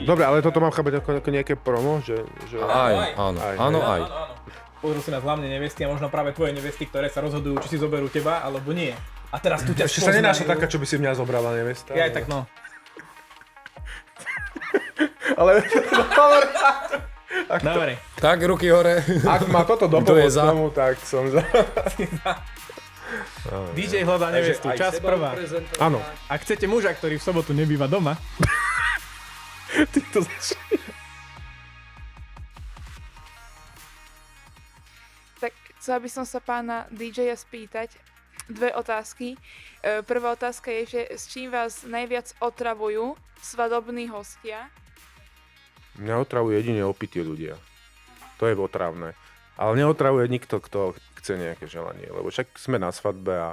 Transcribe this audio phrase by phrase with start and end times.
[0.00, 2.26] Dobre, ale toto mám chápať ako, ako nejaké promo, že...
[2.50, 2.58] že...
[2.58, 4.00] Aj, áno, Aj, áno, aj.
[4.80, 7.78] Pozrú si nás hlavne nevesty a možno práve tvoje nevesty, ktoré sa rozhodujú, či si
[7.78, 8.96] zoberú teba, alebo nie.
[9.30, 11.94] A teraz tu ťa Ešte sa nenáša taká, čo by si mňa zobrala nevesta.
[11.94, 12.48] Ja aj tak no.
[15.40, 15.62] Ale
[17.70, 17.92] Dobre.
[18.20, 19.00] Tak, ruky hore.
[19.24, 20.44] ak má toto dopomôcť za?
[20.44, 21.40] tomu, tak som za.
[23.72, 25.32] DJ hľadá nevestu, čas prvá.
[25.80, 25.98] Áno.
[26.28, 28.20] Ak chcete muža, ktorý v sobotu nebýva doma,
[29.70, 30.58] Ty to zač-
[35.40, 37.94] Tak chcela by som sa pána DJ-a spýtať
[38.46, 39.38] dve otázky.
[39.80, 44.68] E, Prvá otázka je, že s čím vás najviac otravujú svadobní hostia?
[45.96, 47.54] Mňa otravujú jedine opití ľudia.
[48.40, 49.12] To je otravné.
[49.60, 52.08] Ale neotravuje nikto, kto chce nejaké želanie.
[52.08, 53.48] Lebo však sme na svadbe a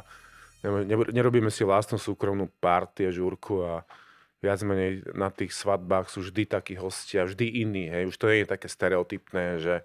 [0.63, 3.83] ne- ne- nerobíme si vlastnú súkromnú party a žúrku a
[4.39, 7.91] viac menej na tých svadbách sú vždy takí hostia, vždy iní.
[7.91, 8.13] Hej.
[8.13, 9.83] Už to nie je také stereotypné, že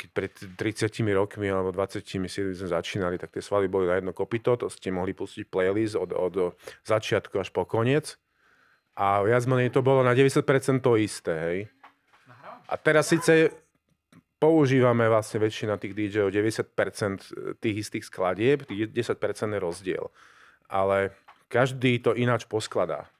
[0.00, 4.56] keď pred 30 rokmi alebo 20 sme začínali, tak tie svadby boli na jedno kopito,
[4.56, 6.56] to ste mohli pustiť playlist od, od
[6.88, 8.16] začiatku až po koniec.
[8.96, 10.40] A viac menej to bolo na 90%
[10.80, 11.58] to isté, hej.
[12.70, 13.52] A teraz síce
[14.40, 19.20] používame vlastne väčšina tých DJ-ov 90% tých istých skladieb, tých 10%
[19.52, 20.04] je rozdiel.
[20.72, 21.12] Ale
[21.52, 23.12] každý to ináč poskladá.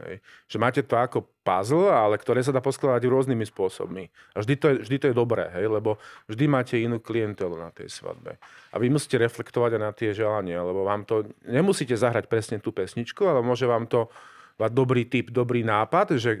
[0.00, 0.24] Hej.
[0.48, 4.08] Že máte to ako puzzle, ale ktoré sa dá poskladať rôznymi spôsobmi.
[4.32, 6.00] A vždy to je, vždy to je dobré, hej, lebo
[6.32, 8.40] vždy máte inú klientelu na tej svadbe.
[8.72, 12.72] A vy musíte reflektovať aj na tie želania, lebo vám to, nemusíte zahrať presne tú
[12.72, 14.08] pesničku, ale môže vám to
[14.56, 16.40] dať dobrý tip, dobrý nápad, že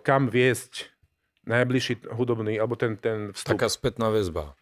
[0.00, 0.95] kam viesť
[1.46, 3.56] najbližší hudobný, alebo ten, ten vstup.
[3.56, 4.58] Taká spätná väzba.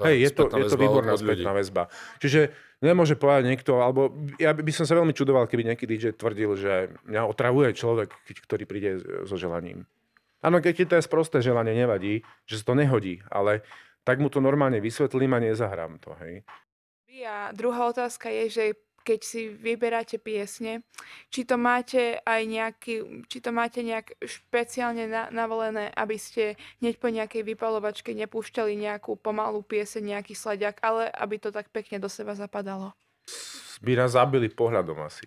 [0.00, 1.92] Hej, je to, je to výborná spätná väzba.
[2.18, 2.50] Čiže
[2.82, 6.96] nemôže povedať niekto, alebo ja by som sa veľmi čudoval, keby nejaký DJ tvrdil, že
[7.06, 8.10] mňa otravuje človek,
[8.48, 8.98] ktorý príde
[9.28, 9.84] so želaním.
[10.42, 13.62] Áno, keď ti to je sprosté želanie, nevadí, že sa to nehodí, ale
[14.02, 16.42] tak mu to normálne vysvetlím a nezahrám to, hej.
[17.22, 18.64] A druhá otázka je, že
[19.02, 20.86] keď si vyberáte piesne,
[21.28, 27.02] či to máte aj nejaký, či to máte nejak špeciálne na, navolené, aby ste hneď
[27.02, 32.06] po nejakej vypalovačke nepúšťali nejakú pomalú pieseň, nejaký sladiak, ale aby to tak pekne do
[32.06, 32.94] seba zapadalo.
[33.82, 35.26] By nás zabili pohľadom asi.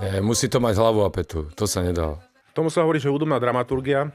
[0.00, 1.52] Nie, musí to mať hlavu a petu.
[1.60, 2.16] To sa nedá.
[2.56, 4.08] Tomu sa hovorí, že hudobná dramaturgia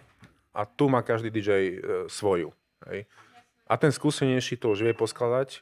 [0.49, 1.73] a tu má každý DJ e,
[2.09, 2.49] svoju.
[2.89, 3.05] Hej.
[3.69, 5.61] A ten skúsenejší to už vie poskladať,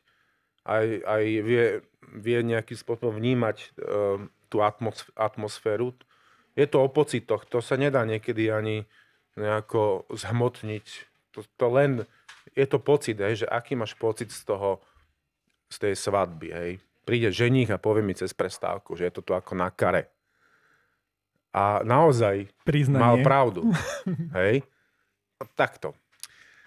[0.63, 1.65] aj, aj vie,
[2.11, 3.67] vie nejakým spôsobom vnímať e,
[4.51, 5.95] tú atmos, atmosféru.
[6.53, 8.85] Je to o pocitoch, to sa nedá niekedy ani
[9.33, 10.85] nejako zhmotniť.
[11.33, 12.05] To, to len,
[12.53, 14.77] je to pocit, hej, že aký máš pocit z toho,
[15.73, 16.71] z tej svadby, hej.
[17.03, 20.13] Príde ženích a povie mi cez prestávku, že je to tu ako na kare.
[21.53, 23.01] A naozaj priznanie.
[23.03, 23.69] mal pravdu.
[24.39, 24.65] Hej?
[25.53, 25.93] Takto.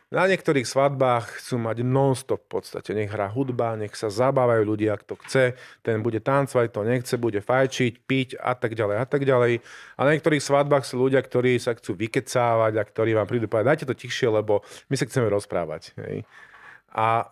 [0.06, 2.94] Na niektorých svadbách chcú mať non-stop v podstate.
[2.94, 5.58] Nech hrá hudba, nech sa zabávajú ľudia, kto chce.
[5.82, 9.66] Ten bude tancovať, to nechce, bude fajčiť, piť a tak ďalej a tak ďalej.
[9.98, 13.82] A na niektorých svadbách sú ľudia, ktorí sa chcú vykecávať a ktorí vám prídu povedať,
[13.82, 15.98] dajte to tichšie, lebo my sa chceme rozprávať.
[15.98, 16.22] Hej?
[16.94, 17.26] A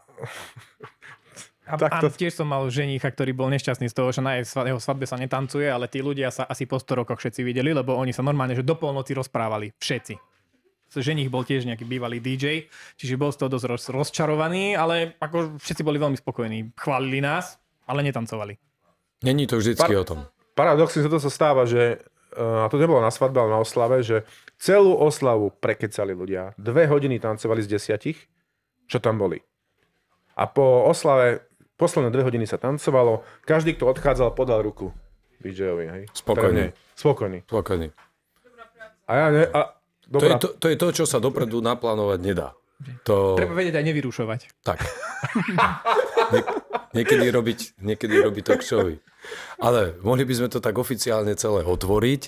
[1.71, 4.83] A, Takto- a tiež som mal ženicha, ktorý bol nešťastný z toho, že na jeho
[4.83, 8.11] svadbe sa netancuje, ale tí ľudia sa asi po 100 rokoch všetci videli, lebo oni
[8.11, 9.71] sa normálne, že do polnoci rozprávali.
[9.79, 10.34] Všetci.
[11.01, 15.59] Ženich bol tiež nejaký bývalý DJ, čiže bol z toho dosť roz, rozčarovaný, ale ako
[15.59, 16.77] všetci boli veľmi spokojní.
[16.77, 18.55] Chválili nás, ale netancovali.
[19.25, 20.21] Není to vždycky Par- o tom.
[20.53, 21.99] paradoxne sa to sa stáva, že
[22.37, 24.29] eh, a to nebolo na svadbe, ale na oslave, že
[24.61, 26.53] celú oslavu prekecali ľudia.
[26.61, 28.19] Dve hodiny tancovali z desiatich,
[28.85, 29.41] čo tam boli.
[30.35, 31.47] A po oslave,
[31.79, 34.91] posledné dve hodiny sa tancovalo, každý, kto odchádzal, podal ruku
[35.41, 35.87] DJ-ovi.
[35.89, 36.03] Hej.
[36.13, 36.73] Spokojný.
[36.97, 37.39] Spokojný.
[37.47, 37.89] Spokojný.
[39.05, 39.77] A ja ne, a,
[40.13, 42.49] To je to, to je to, čo sa dopredu naplánovať nedá.
[43.09, 44.41] To, Treba vedieť aj nevyrušovať.
[44.61, 44.83] tak.
[46.35, 46.43] Nie,
[46.93, 48.99] niekedy robiť, niekedy robiť talk showy.
[49.57, 52.23] Ale mohli by sme to tak oficiálne celé otvoriť.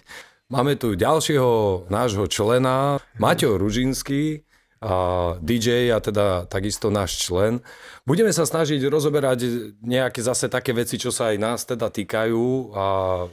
[0.49, 4.47] Máme tu ďalšieho nášho člena, Maťo Ružinský,
[4.81, 4.95] a
[5.41, 7.65] DJ a teda takisto náš člen.
[8.05, 12.87] Budeme sa snažiť rozoberať nejaké zase také veci, čo sa aj nás teda týkajú a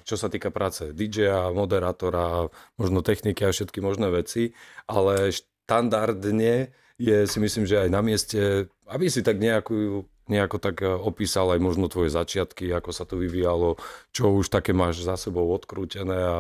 [0.07, 2.47] čo sa týka práce DJ-a, moderátora,
[2.79, 4.55] možno techniky a všetky možné veci,
[4.87, 10.79] ale štandardne je si myslím, že aj na mieste, aby si tak nejakú, nejako tak
[10.85, 13.75] opísal aj možno tvoje začiatky, ako sa to vyvíjalo,
[14.15, 16.39] čo už také máš za sebou odkrútené a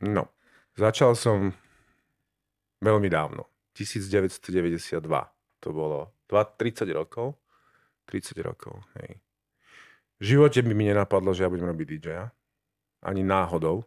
[0.00, 0.28] No,
[0.76, 1.56] začal som
[2.80, 3.48] veľmi dávno.
[3.76, 5.00] 1992.
[5.60, 7.36] To bolo dva- 30 rokov.
[8.08, 8.80] 30 rokov.
[9.02, 9.18] Hej.
[10.16, 12.32] V živote by mi nenapadlo, že ja budem robiť DJ-a.
[13.04, 13.84] Ani náhodou.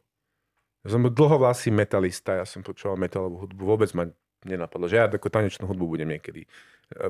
[0.86, 4.08] Ja som bol dlhovlasý metalista, ja som počúval metalovú hudbu, vôbec ma
[4.48, 6.50] nenapadlo, že ja takú tanečnú hudbu budem niekedy e,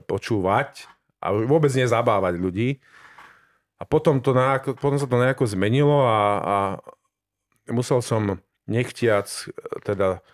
[0.02, 0.90] počúvať
[1.22, 2.82] a vôbec nezabávať ľudí.
[3.78, 6.58] A potom, to nejako, potom sa to nejako zmenilo a, a
[7.70, 9.54] musel som nechtiac e,
[9.86, 10.26] teda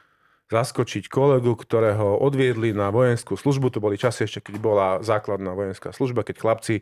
[0.46, 3.74] zaskočiť kolegu, ktorého odviedli na vojenskú službu.
[3.74, 6.76] To boli časy ešte, keď bola základná vojenská služba, keď chlapci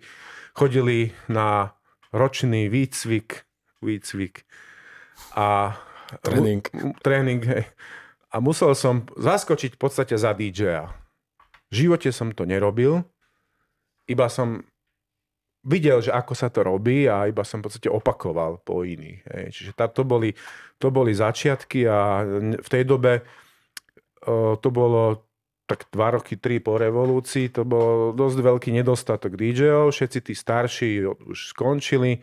[0.52, 1.72] chodili na
[2.12, 3.48] ročný výcvik,
[3.80, 4.44] výcvik
[5.40, 5.80] a
[6.22, 6.62] Tréning.
[7.02, 7.66] Tréning, hej.
[8.30, 10.94] A musel som zaskočiť v podstate za DJ-a.
[11.70, 13.02] V živote som to nerobil,
[14.06, 14.62] iba som
[15.64, 19.22] videl, že ako sa to robí a iba som v podstate opakoval po iných.
[19.26, 19.46] Hej.
[19.54, 20.36] Čiže tá, to, boli,
[20.78, 22.22] to boli začiatky a
[22.62, 23.24] v tej dobe
[24.60, 25.24] to bolo
[25.64, 31.08] tak dva roky, tri po revolúcii, to bol dosť veľký nedostatok DJ-ov, všetci tí starší
[31.08, 32.20] už skončili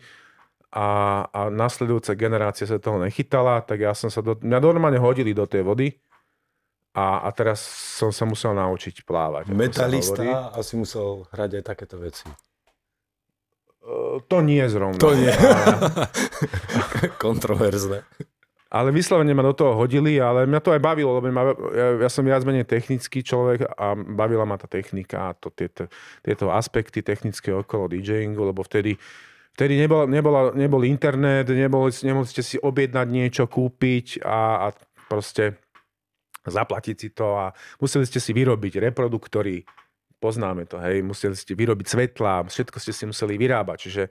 [0.71, 5.33] a, a nasledujúca generácia sa toho nechytala, tak ja som sa do, mňa normálne hodili
[5.33, 5.87] do tej vody
[6.93, 7.65] a, a teraz
[7.97, 9.49] som sa musel naučiť plávať.
[9.51, 12.29] Metalista asi musel hrať aj takéto veci.
[14.29, 15.01] To nie zrovna.
[15.01, 15.33] To nie.
[17.25, 18.05] Kontroverzne.
[18.71, 22.09] Ale vyslovene ma do toho hodili, ale mňa to aj bavilo, lebo ma, ja, ja
[22.09, 25.91] som viac menej technický človek a bavila ma tá technika a to, tieto,
[26.23, 28.95] tieto aspekty technické okolo DJingu, lebo vtedy
[29.51, 34.67] Vtedy nebol, nebola, nebol internet, nebol, nemohli ste si objednať niečo, kúpiť a, a
[35.11, 35.59] proste
[36.47, 37.51] zaplatiť si to a
[37.83, 39.59] museli ste si vyrobiť reproduktory,
[40.21, 44.03] poznáme to, hej, museli ste vyrobiť svetla, všetko ste si museli vyrábať, čiže,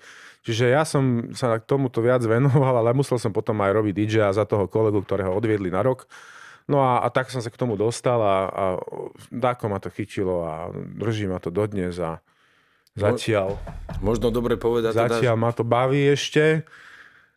[0.42, 4.16] čiže ja som sa k tomuto viac venoval, ale musel som potom aj robiť DJ
[4.34, 6.10] za toho kolegu, ktorého odviedli na rok.
[6.66, 8.64] No a, a tak som sa k tomu dostal a, a
[9.30, 12.22] dáko ma to chytilo a drží ma to dodnes a
[12.94, 13.58] zatiaľ,
[14.02, 16.66] Možno dobre povedať, teda, zatiaľ ma to baví ešte.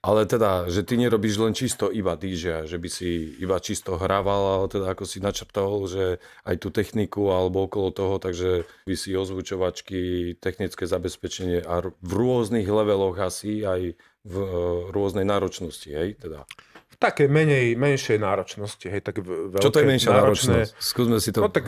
[0.03, 3.07] Ale teda, že ty nerobíš len čisto iba DJ, že by si
[3.39, 6.03] iba čisto hrával, ale teda ako si načrtol, že
[6.43, 9.99] aj tú techniku alebo okolo toho, takže by si ozvučovačky,
[10.37, 14.47] technické zabezpečenie a v rôznych leveloch asi aj v e,
[14.91, 16.43] rôznej náročnosti, hej, teda.
[16.85, 20.73] V takej menej, menšej náročnosti, hej, tak v- Čo to je veľké, menšia náročné- náročnosť?
[20.77, 21.39] Skúsme si to...
[21.39, 21.63] No tak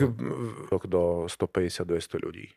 [0.86, 2.52] do 150-200 ľudí.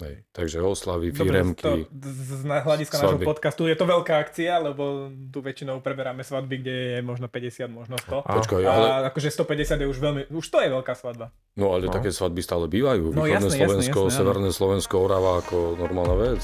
[0.00, 1.84] Hej, takže oslavy, Dobre, firemky.
[1.84, 3.26] to, z, hľadiska nášho svadby.
[3.26, 4.82] podcastu je to veľká akcia, lebo
[5.28, 8.24] tu väčšinou preberáme svadby, kde je možno 50, možno 100.
[8.24, 11.28] A- Počkaj, A ale, akože 150 je už veľmi, už to je veľká svadba.
[11.52, 11.92] no ale No.
[11.92, 13.12] také svadby stále bývajú.
[13.12, 14.16] No, Východné jasné, jasné, Slovensko, jasné, áno.
[14.16, 16.42] Severné Slovensko, Orava ako normálna vec.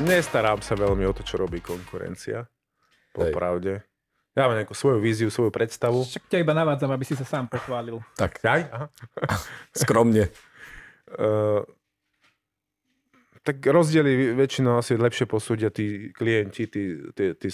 [0.00, 2.46] Nestarám sa veľmi o to, čo robí konkurencia.
[3.10, 3.82] Popravde.
[4.32, 6.02] Ja mám nejakú svoju víziu, svoju predstavu.
[6.02, 8.00] Však ťa iba navádzam, aby si sa sám pochválil.
[8.16, 8.62] Tak, Aj?
[8.64, 8.86] Aha.
[9.76, 10.32] skromne.
[11.12, 11.62] Uh,
[13.42, 17.48] tak rozdiely väčšinou asi lepšie posúdia tí klienti, tí, tí, tí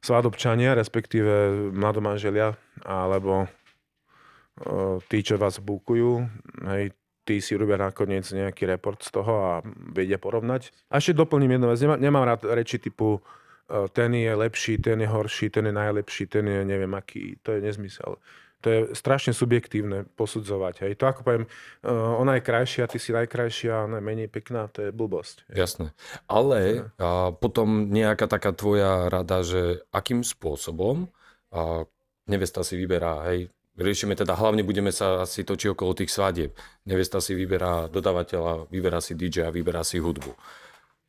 [0.00, 2.54] svadobčania, respektíve mladomanželia,
[2.86, 6.22] alebo uh, tí, čo vás bukujú,
[6.70, 6.94] hej,
[7.26, 9.52] tí si robia nakoniec nejaký report z toho a
[9.90, 10.70] vedia porovnať.
[10.88, 15.08] A ešte doplním jednu vec, nemám, rád reči typu uh, ten je lepší, ten je
[15.10, 18.22] horší, ten je najlepší, ten je neviem aký, to je nezmysel.
[18.60, 20.84] To je strašne subjektívne posudzovať.
[20.84, 20.92] Hej.
[21.00, 24.88] To ako poviem, uh, ona je krajšia, ty si najkrajšia, ona je menej pekná, to
[24.88, 25.48] je blbosť.
[25.48, 25.56] Hej.
[25.56, 25.86] Jasné.
[26.28, 31.08] Ale a potom nejaká taká tvoja rada, že akým spôsobom
[31.50, 31.88] a
[32.28, 33.48] nevesta si vyberá, hej,
[33.80, 36.52] riešime teda, hlavne budeme sa asi točiť okolo tých svadieb.
[36.84, 40.36] Nevesta si vyberá dodávateľa, vyberá si DJ a vyberá si hudbu.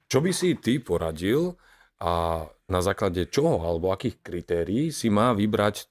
[0.08, 1.56] Čo by si ty poradil
[2.02, 5.88] a na základe čoho alebo akých kritérií si má vybrať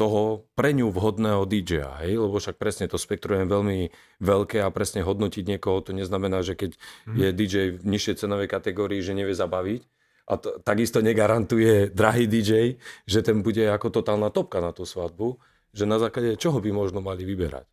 [0.00, 2.16] toho pre ňu vhodného DJ-a, hej?
[2.16, 3.78] Lebo však presne to spektrum je veľmi
[4.24, 6.80] veľké a presne hodnotiť niekoho, to neznamená, že keď
[7.12, 9.84] je DJ v nižšej cenovej kategórii, že nevie zabaviť.
[10.30, 15.36] A to, takisto negarantuje drahý DJ, že ten bude ako totálna topka na tú svadbu,
[15.76, 17.68] že na základe čoho by možno mali vyberať.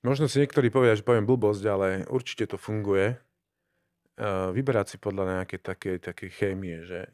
[0.00, 3.20] Možno si niektorí povedia, že poviem blbosť, ale určite to funguje.
[4.14, 7.10] Uh, vyberať si podľa nejakej takej, takej chémie, že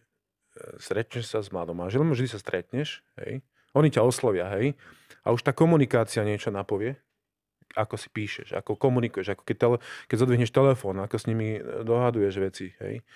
[0.79, 3.41] stretneš sa s mladou manželom, vždy sa stretneš, hej.
[3.73, 4.75] Oni ťa oslovia, hej.
[5.23, 6.99] A už tá komunikácia niečo napovie,
[7.79, 9.77] ako si píšeš, ako komunikuješ, ako keď, tele,
[10.11, 13.07] keď zodvihneš telefón, ako s nimi e, dohaduješ veci, hej.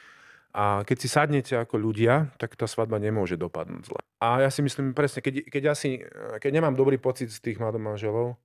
[0.54, 4.00] A keď si sadnete ako ľudia, tak tá svadba nemôže dopadnúť zle.
[4.22, 5.98] A ja si myslím presne, keď, keď, ja si,
[6.38, 8.38] keď nemám dobrý pocit z tých mladomanželov,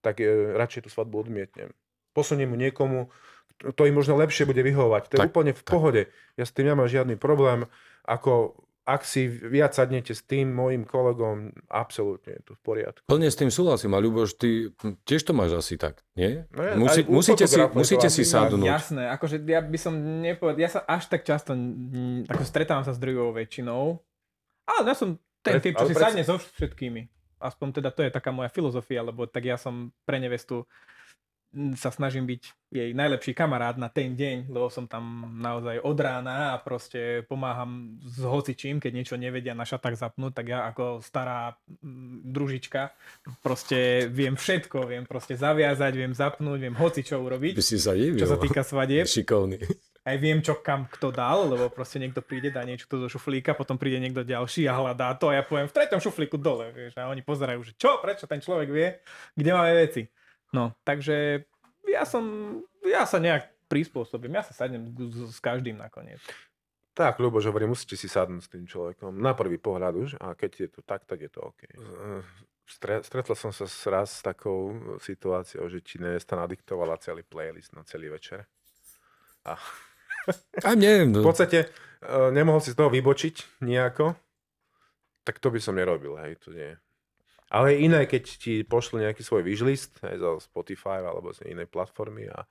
[0.00, 1.76] tak e, radšej tú svadbu odmietnem.
[2.16, 3.12] Posuniem mu niekomu,
[3.60, 5.02] to im možno lepšie bude vyhovovať.
[5.12, 5.68] To je Tak, úplne v tak.
[5.68, 6.02] pohode.
[6.40, 7.68] Ja s tým nemám žiadny problém.
[8.10, 11.36] Ako, ak si viac sadnete s tým mojim kolegom,
[11.68, 13.06] absolútne je to v poriadku.
[13.06, 14.74] Plne s tým súhlasím, a Ľuboš, ty
[15.06, 16.42] tiež to máš asi tak, nie?
[16.50, 16.74] No ja-
[17.06, 18.66] u musíte si, musíte to si sadnúť.
[18.66, 21.54] Jasné, akože ja by som nepovedal, ja sa až tak často,
[22.26, 24.02] ako stretávam sa s druhou väčšinou,
[24.66, 27.06] ale ja som ten typ, čo si predsa- sadne so všetkými.
[27.38, 30.66] Aspoň teda to je taká moja filozofia, lebo tak ja som pre nevestu
[31.74, 36.54] sa snažím byť jej najlepší kamarát na ten deň, lebo som tam naozaj od rána
[36.54, 41.58] a proste pomáham s hocičím, keď niečo nevedia na šatách zapnúť, tak ja ako stará
[42.30, 42.94] družička
[43.42, 48.22] proste viem všetko, viem proste zaviazať, viem zapnúť, viem hocičo urobiť By si sa divil.
[48.22, 49.10] čo sa týka svadieb.
[49.10, 49.58] Šikovný.
[50.00, 53.76] Aj viem, čo kam kto dal, lebo proste niekto príde, dá niečo do šuflíka, potom
[53.76, 57.10] príde niekto ďalší a hľadá to a ja poviem v treťom šuflíku dole, vieš, a
[57.10, 58.96] oni pozerajú, že čo, prečo ten človek vie,
[59.36, 60.08] kde máme veci.
[60.50, 61.46] No, takže
[61.86, 62.22] ja som,
[62.82, 66.18] ja sa nejak prispôsobím, ja sa sadnem s, s každým nakoniec.
[66.90, 69.14] Tak, Ľuboš hovorí, musíte si sadnúť s tým človekom.
[69.14, 71.62] Na prvý pohľad už, a keď je to tak, tak je to OK.
[71.70, 72.22] Eh,
[72.70, 77.74] Stre, stretol som sa s- raz s takou situáciou, že ti nevesta nadiktovala celý playlist
[77.74, 78.46] na celý večer.
[79.46, 79.54] A
[80.68, 84.14] A neviem, v no, podstate eh, nemohol si z toho vybočiť nejako,
[85.24, 86.74] tak to by som nerobil, hej, to nie.
[87.50, 92.30] Ale iné, keď ti pošle nejaký svoj wishlist, hej, zo Spotify alebo z inej platformy
[92.30, 92.46] a,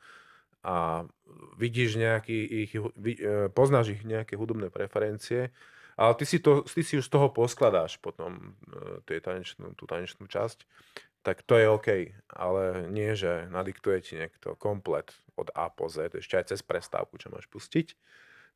[0.67, 1.07] a
[1.55, 5.55] vidíš nejaký ich, eh, poznáš ich nejaké hudobné preferencie,
[5.95, 9.87] ale ty si, to, ty si už z toho poskladáš potom eh, tie tanečnú, tú
[9.87, 10.67] tanečnú časť,
[11.23, 11.89] tak to je OK,
[12.31, 17.15] ale nie, že nadiktuje ti niekto komplet od A po Z, ešte aj cez prestávku,
[17.15, 17.95] čo máš pustiť.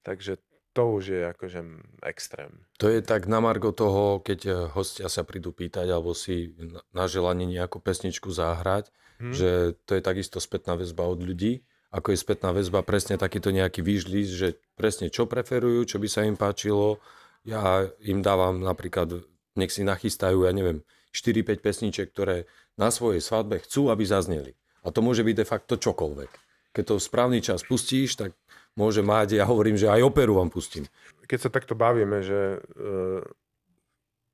[0.03, 0.39] Takže
[0.74, 1.60] to už je akože
[2.03, 2.51] extrém.
[2.77, 6.51] to je tak na margo toho, keď eh, hostia sa prídu pýtať alebo si
[6.92, 8.89] na- želanie nejakú pesničku zahrať,
[9.22, 9.30] Hm?
[9.30, 9.50] že
[9.86, 11.62] to je takisto spätná väzba od ľudí,
[11.94, 16.25] ako je spätná väzba presne takýto nejaký výžlis, že presne čo preferujú, čo by sa
[16.25, 16.98] im páčilo.
[17.46, 19.22] Ja im dávam napríklad,
[19.53, 20.82] nech si nachystajú, ja neviem,
[21.13, 24.58] 4-5 pesniček, ktoré na svojej svadbe chcú, aby zazneli.
[24.82, 26.32] A to môže byť de facto čokoľvek.
[26.74, 28.34] Keď to v správny čas pustíš, tak
[28.74, 30.86] môže mať, ja hovorím, že aj operu vám pustím.
[31.25, 33.22] Keď sa takto bavíme, že uh,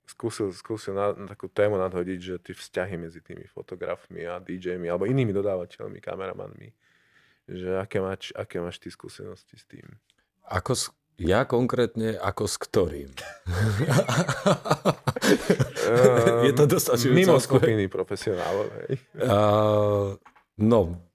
[0.10, 4.90] skúsil, skúsil na, na takú tému nadhodiť, že tie vzťahy medzi tými fotografmi a DJmi
[4.90, 6.70] alebo inými dodávateľmi, kameramanmi,
[7.46, 9.86] že aké máš, aké máš ty skúsenosti s tým?
[10.50, 10.90] Ako s,
[11.22, 13.14] ja konkrétne, ako s ktorým?
[16.48, 18.70] Je to dostačujúca Mimo skupiny profesionálov.
[19.18, 20.18] Uh,
[20.58, 21.09] no,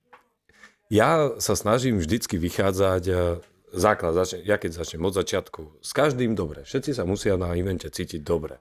[0.92, 3.40] ja sa snažím vždycky vychádzať uh,
[3.74, 4.14] základ,
[4.44, 6.62] ja keď začnem od začiatku, s každým dobre.
[6.62, 8.60] Všetci sa musia na evente cítiť dobre.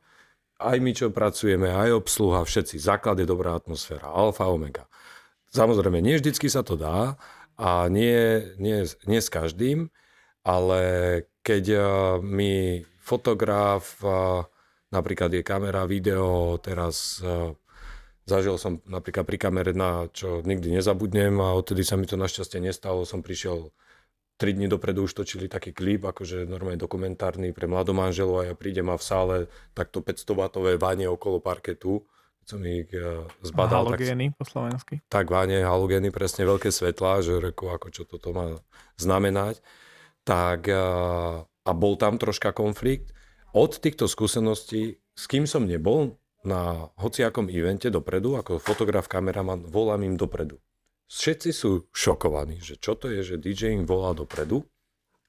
[0.58, 2.80] Aj my, čo pracujeme, aj obsluha, všetci.
[2.80, 4.88] Základ je dobrá atmosféra, alfa, omega.
[5.54, 7.20] Samozrejme, nie vždycky sa to dá
[7.60, 9.94] a nie, nie, nie s každým,
[10.42, 10.82] ale
[11.46, 11.84] keď uh,
[12.24, 14.48] mi fotograf, uh,
[14.90, 17.20] napríklad je kamera, video, teraz
[18.24, 22.64] Zažil som napríklad pri kamere, na čo nikdy nezabudnem a odtedy sa mi to našťastie
[22.64, 23.04] nestalo.
[23.04, 23.76] Som prišiel
[24.40, 28.88] 3 dní dopredu, už točili taký klip, akože normálne dokumentárny pre mladomanželov a ja prídem
[28.90, 29.36] a v sále
[29.76, 32.04] takto 500 watové vanie okolo parketu.
[32.44, 35.00] Som ich uh, zbadal, tak, Halogény po slovensky.
[35.08, 38.60] tak vanie, halogény, presne veľké svetlá, že reku, ako čo toto má
[39.00, 39.64] znamenať.
[40.28, 43.16] Tak uh, a bol tam troška konflikt.
[43.56, 50.04] Od týchto skúseností, s kým som nebol, na hociakom evente dopredu, ako fotograf, kameraman, volám
[50.04, 50.60] im dopredu.
[51.08, 54.64] Všetci sú šokovaní, že čo to je, že DJ im volá dopredu,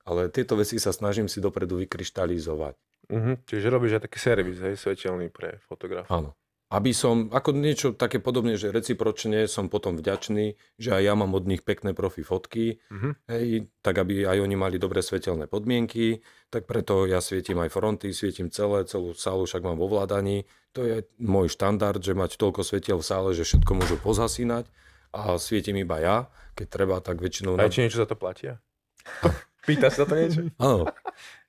[0.04, 2.75] ale tieto veci sa snažím si dopredu vykryštalizovať.
[3.11, 3.35] Uh-huh.
[3.44, 6.09] Čiže robíš aj taký servis, hej, svetelný pre fotografa.
[6.09, 6.33] Áno.
[6.73, 11.37] Aby som, ako niečo také podobne, že recipročne som potom vďačný, že aj ja mám
[11.37, 13.12] od nich pekné profi fotky, Uh-huh.
[13.28, 18.11] hej, tak aby aj oni mali dobré svetelné podmienky, tak preto ja svietim aj fronty,
[18.11, 20.49] svietim celé, celú sálu však mám vo vládaní.
[20.75, 24.66] To je môj štandard, že mať toľko svetiel v sále, že všetko môžu pozhasínať
[25.14, 26.16] a svietim iba ja,
[26.59, 27.54] keď treba, tak väčšinou...
[27.54, 28.59] Aj či niečo za to platia?
[29.68, 30.40] Pýtaš sa to niečo?
[30.59, 30.90] Áno.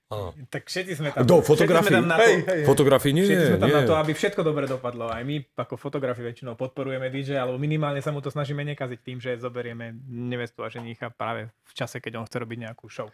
[0.05, 0.38] Áno.
[0.53, 1.25] Tak všetci sme tam.
[1.25, 2.62] Do sme tam na to, Hej, hej.
[2.69, 3.77] Fotografii nie, Všetci sme tam nie.
[3.81, 5.09] na to, aby všetko dobre dopadlo.
[5.09, 9.17] Aj my ako fotografi väčšinou podporujeme DJ, alebo minimálne sa mu to snažíme nekaziť tým,
[9.17, 13.09] že zoberieme nevestu a ženícha práve v čase, keď on chce robiť nejakú show.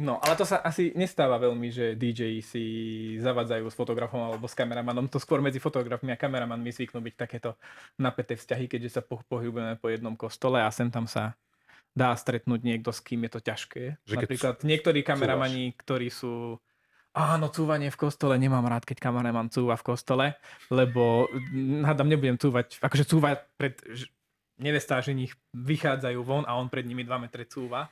[0.00, 2.64] No, ale to sa asi nestáva veľmi, že DJ si
[3.20, 5.10] zavadzajú s fotografom alebo s kameramanom.
[5.12, 7.58] To skôr medzi fotografmi a kameramanmi zvyknú byť takéto
[8.00, 11.36] napäté vzťahy, keďže sa po- pohybujeme po jednom kostole a sem tam sa
[11.92, 13.82] dá stretnúť niekto, s kým je to ťažké.
[14.06, 16.58] Že Napríklad niektorí kameramani, ktorí sú
[17.10, 20.26] Áno, cúvanie v kostole, nemám rád, keď kameraman cúva v kostole,
[20.70, 23.74] lebo mm, hádam, nebudem cúvať, akože cúva pred
[24.62, 27.90] nevestá, že nich vychádzajú von a on pred nimi 2 metre cúva.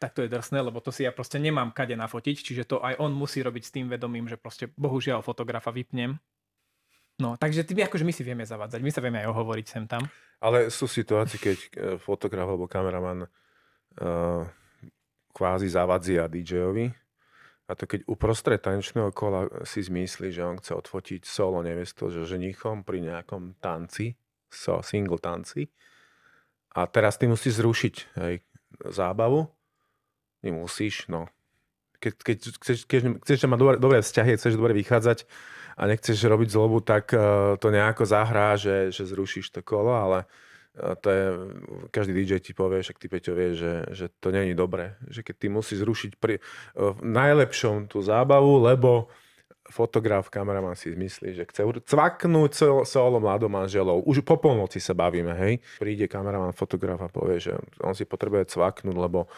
[0.00, 2.98] tak to je drsné, lebo to si ja proste nemám kade nafotiť, čiže to aj
[2.98, 6.18] on musí robiť s tým vedomím, že proste bohužiaľ fotografa vypnem.
[7.20, 10.08] No, takže ty, akože my si vieme zavadzať, my sa vieme aj ohovoriť sem tam.
[10.40, 11.68] Ale sú situácie, keď eh,
[12.00, 14.42] fotograf alebo kameraman uh,
[15.32, 16.92] kvázi zavadzia DJ-ovi
[17.68, 22.28] a to keď uprostred tanečného kola si zmyslí, že on chce odfotiť solo nevestu, že
[22.28, 24.18] ženichom pri nejakom tanci,
[24.52, 25.72] so single tanci
[26.76, 28.34] a teraz ty musíš zrušiť hej,
[28.92, 29.48] zábavu,
[30.44, 31.28] nemusíš, no.
[32.02, 35.24] Keď, keď chceš, keď chceš mať dobré, dobré vzťahy, chceš dobre vychádzať
[35.76, 40.18] a nechceš robiť zlobu, tak uh, to nejako zahrá, že, že zrušíš to kolo, ale
[40.78, 41.24] uh, to je,
[41.88, 44.96] každý DJ ti povie, však ty Peťo vie, že, že to není dobré.
[45.08, 49.12] Že keď ty musíš zrušiť pri, uh, v najlepšom tú zábavu, lebo
[49.72, 54.04] fotograf, kameraman si myslí, že chce cvaknúť solo, solo mladomanželov.
[54.04, 55.64] Už po polnoci sa bavíme, hej.
[55.80, 59.30] Príde kameraman, fotograf a povie, že on si potrebuje cvaknúť, lebo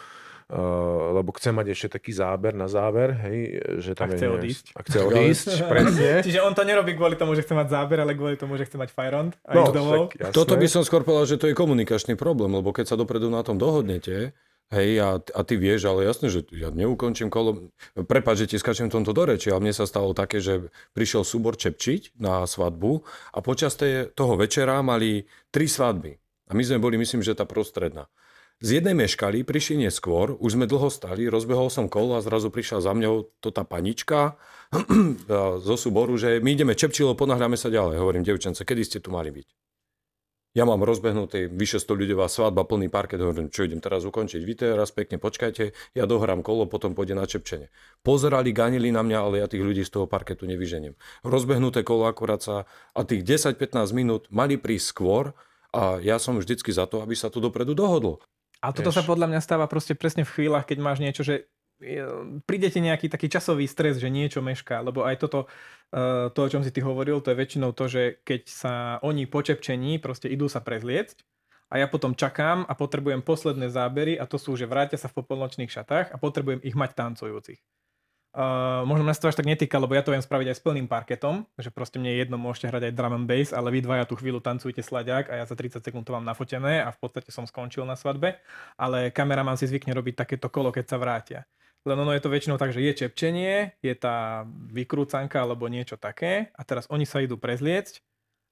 [1.13, 4.65] lebo chce mať ešte taký záber na záver, hej, že tam A chce je, odísť.
[4.77, 6.11] A chce odísť, presne.
[6.21, 8.77] Čiže on to nerobí kvôli tomu, že chce mať záber, ale kvôli tomu, že chce
[8.77, 10.13] mať fajrond a No, domov.
[10.29, 13.41] Toto by som skôr povedal, že to je komunikačný problém, lebo keď sa dopredu na
[13.41, 14.37] tom dohodnete,
[14.69, 17.73] hej, a, a ty vieš, ale jasne, že ja neukončím kolo...
[18.05, 21.57] Prepač, že ti skačem tomto do reči, ale mne sa stalo také, že prišiel súbor
[21.57, 23.01] Čepčiť na svadbu
[23.33, 26.13] a počas tej, toho večera mali tri svadby.
[26.45, 28.05] A my sme boli, myslím, že tá prostredná.
[28.63, 32.87] Z jednej meškali, prišli neskôr, už sme dlho stali, rozbehol som kolo a zrazu prišla
[32.87, 34.39] za mňou to tá panička
[35.67, 37.99] zo súboru, že my ideme Čepčilo, ponáhľame sa ďalej.
[37.99, 39.47] Hovorím, devčence, kedy ste tu mali byť?
[40.55, 44.39] Ja mám rozbehnutý vyše 100 ľudová svadba, plný parket, hovorím, čo idem teraz ukončiť.
[44.39, 47.67] Vy teraz pekne počkajte, ja dohrám kolo, potom pôjde na Čepčenie.
[48.07, 50.95] Pozerali, ganili na mňa, ale ja tých ľudí z toho parketu nevyženiem.
[51.27, 52.63] Rozbehnuté kolo akurát sa
[52.95, 55.35] a tých 10-15 minút mali prísť skôr
[55.75, 58.23] a ja som vždycky za to, aby sa to dopredu dohodlo.
[58.65, 58.97] Ale toto Vieš.
[58.97, 61.45] sa podľa mňa stáva proste presne v chvíľach, keď máš niečo, že
[61.77, 62.01] e,
[62.49, 65.45] prídete nejaký taký časový stres, že niečo mešká, lebo aj toto,
[65.93, 68.73] e, to, o čom si ty hovoril, to je väčšinou to, že keď sa
[69.05, 71.21] oni po čepčení proste idú sa prezliecť
[71.69, 75.21] a ja potom čakám a potrebujem posledné zábery a to sú, že vrátia sa v
[75.21, 77.61] popolnočných šatách a potrebujem ich mať tancujúcich.
[78.35, 80.91] Uh, možno nás to až tak netýka, lebo ja to viem spraviť aj s plným
[80.91, 84.03] parketom, že proste mne je jedno, môžete hrať aj drum and bass, ale vy dvaja
[84.03, 87.31] tú chvíľu tancujete slaďák a ja za 30 sekúnd to mám nafotené a v podstate
[87.31, 88.35] som skončil na svadbe,
[88.75, 91.39] ale kameraman si zvykne robiť takéto kolo, keď sa vrátia.
[91.87, 96.51] Len ono je to väčšinou tak, že je čepčenie, je tá vykrúcanka alebo niečo také
[96.59, 98.03] a teraz oni sa idú prezliecť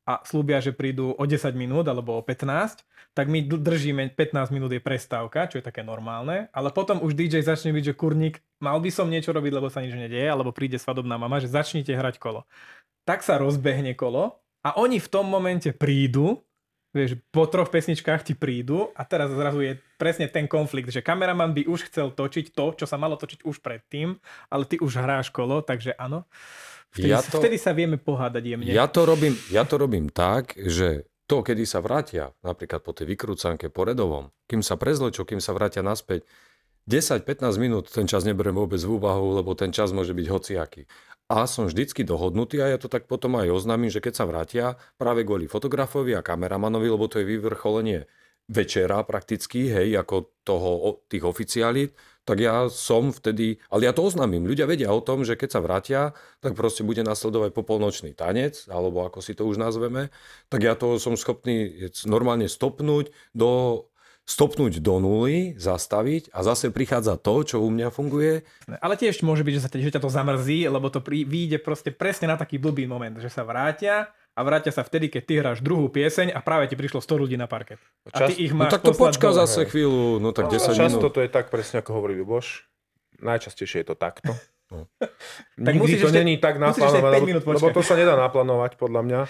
[0.04, 4.74] a slúbia, že prídu o 10 minút alebo o 15, tak my držíme 15 minút
[4.74, 8.82] je prestávka, čo je také normálne, ale potom už DJ začne byť, že kurník, mal
[8.84, 12.20] by som niečo robiť, lebo sa nič nedieje, alebo príde svadobná mama, že začnite hrať
[12.20, 12.44] kolo.
[13.08, 16.44] Tak sa rozbehne kolo a oni v tom momente prídu,
[16.92, 21.52] vieš, po troch pesničkách ti prídu a teraz zrazu je presne ten konflikt, že kameraman
[21.52, 25.32] by už chcel točiť to, čo sa malo točiť už predtým, ale ty už hráš
[25.32, 26.26] kolo, takže áno.
[26.93, 28.69] Vtedy, Ja to- vtedy sa vieme pohádať jemne.
[28.69, 33.10] Ja to, robím, ja to robím tak, že to, kedy sa vrátia, napríklad po tej
[33.10, 36.21] vykrúcanke, po redovom, kým sa prezlečú, kým sa vrátia naspäť,
[36.86, 40.84] 10-15 minút ten čas neberiem vôbec v úvahu, lebo ten čas môže byť hociaký.
[41.32, 44.75] A som vždycky dohodnutý a ja to tak potom aj oznámim, že keď sa vrátia
[44.99, 48.03] práve kvôli fotografovi a kameramanovi, lebo to je vyvrcholenie
[48.49, 54.47] večera prakticky, hej, ako toho, tých oficiálít, tak ja som vtedy, ale ja to oznámim,
[54.47, 56.01] ľudia vedia o tom, že keď sa vrátia,
[56.39, 60.08] tak proste bude nasledovať popolnočný tanec, alebo ako si to už nazveme,
[60.47, 63.84] tak ja to som schopný normálne stopnúť do
[64.23, 68.47] stopnúť do nuly, zastaviť a zase prichádza to, čo u mňa funguje.
[68.79, 71.91] Ale tiež môže byť, že, sa, že ťa to zamrzí, lebo to prí, vyjde proste
[71.91, 75.60] presne na taký blbý moment, že sa vrátia a vrátia sa vtedy, keď ty hráš
[75.60, 77.78] druhú pieseň a práve ti prišlo 100 ľudí na parket.
[78.10, 79.39] A ty ich No máš tak to počká dole.
[79.39, 81.13] zase chvíľu, no tak 10 Často minút.
[81.13, 82.65] to je tak presne, ako hovorí Ľuboš.
[83.19, 84.34] Najčastejšie je to takto.
[84.67, 84.89] No.
[85.56, 88.74] Tak Nikdy to ešte- není tak naplánované, 5 minút lebo, lebo to sa nedá naplánovať
[88.74, 89.22] podľa mňa.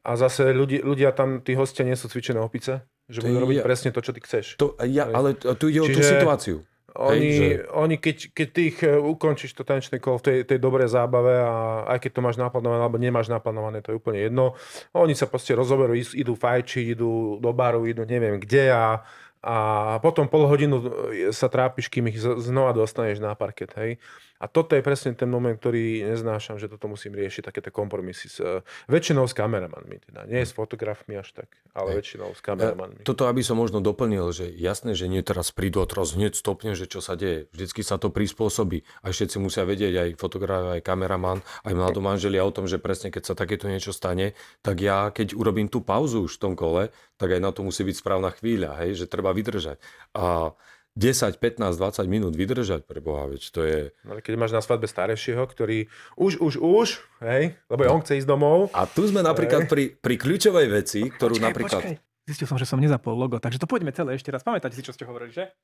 [0.00, 3.58] A zase ľudí, ľudia tam, tí hostia nie sú cvičené opice, že To budú robiť
[3.62, 4.56] presne to, čo ty chceš.
[4.56, 6.56] To, ja, ale tu ide o tú Čiže- situáciu.
[6.98, 10.58] Oni, že- oni keď, keď ty ich e, ukončíš to tanečné kolo v tej, tej
[10.58, 14.58] dobrej zábave a aj keď to máš naplánované alebo nemáš naplánované, to je úplne jedno.
[14.98, 19.06] Oni sa proste rozoberú, idú fajčiť, idú do baru, idú neviem kde a,
[19.38, 19.56] a
[20.02, 24.02] potom pol hodinu e, sa trápiš, kým ich znova dostaneš na parket, hej.
[24.38, 28.38] A toto je presne ten moment, ktorý neznášam, že toto musím riešiť, takéto kompromisy s,
[28.38, 30.30] e, väčšinou s kameramanmi, teda.
[30.30, 31.96] Nie s fotografmi až tak, ale Hej.
[31.98, 33.02] väčšinou s kameramanmi.
[33.02, 36.78] Toto, aby som možno doplnil, že jasné, že nie teraz prídu a teraz hneď stopne,
[36.78, 37.50] že čo sa deje.
[37.50, 38.86] Vždycky sa to prispôsobí.
[39.02, 43.22] A všetci musia vedieť, aj fotograf, aj kameraman, aj mladomanželia o tom, že presne keď
[43.26, 47.34] sa takéto niečo stane, tak ja keď urobím tú pauzu už v tom kole, tak
[47.34, 49.82] aj na to musí byť správna chvíľa, hej, že treba vydržať.
[50.14, 50.54] A
[50.98, 53.94] 10, 15, 20 minút vydržať pre Boha, veď to je...
[54.02, 55.86] No, ale keď máš na svadbe starejšieho, ktorý
[56.18, 56.88] už, už, už,
[57.22, 58.74] hej, lebo on chce ísť domov.
[58.74, 61.82] A tu sme napríklad pri, pri kľúčovej veci, ktorú Počkaj, napríklad...
[61.86, 61.96] počkaj.
[62.26, 64.42] Zistil som, že som nezapol logo, takže to poďme celé ešte raz.
[64.42, 65.54] Pamätáte si, čo ste hovorili, že?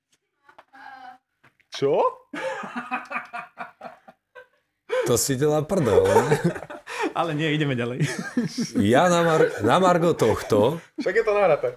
[1.75, 1.99] Čo?
[5.05, 6.07] To si dela prdel.
[6.07, 6.39] ne?
[7.19, 8.07] Ale nie, ideme ďalej.
[8.81, 11.69] Ja na, mar- na Margo tohto, Však je to nahraté.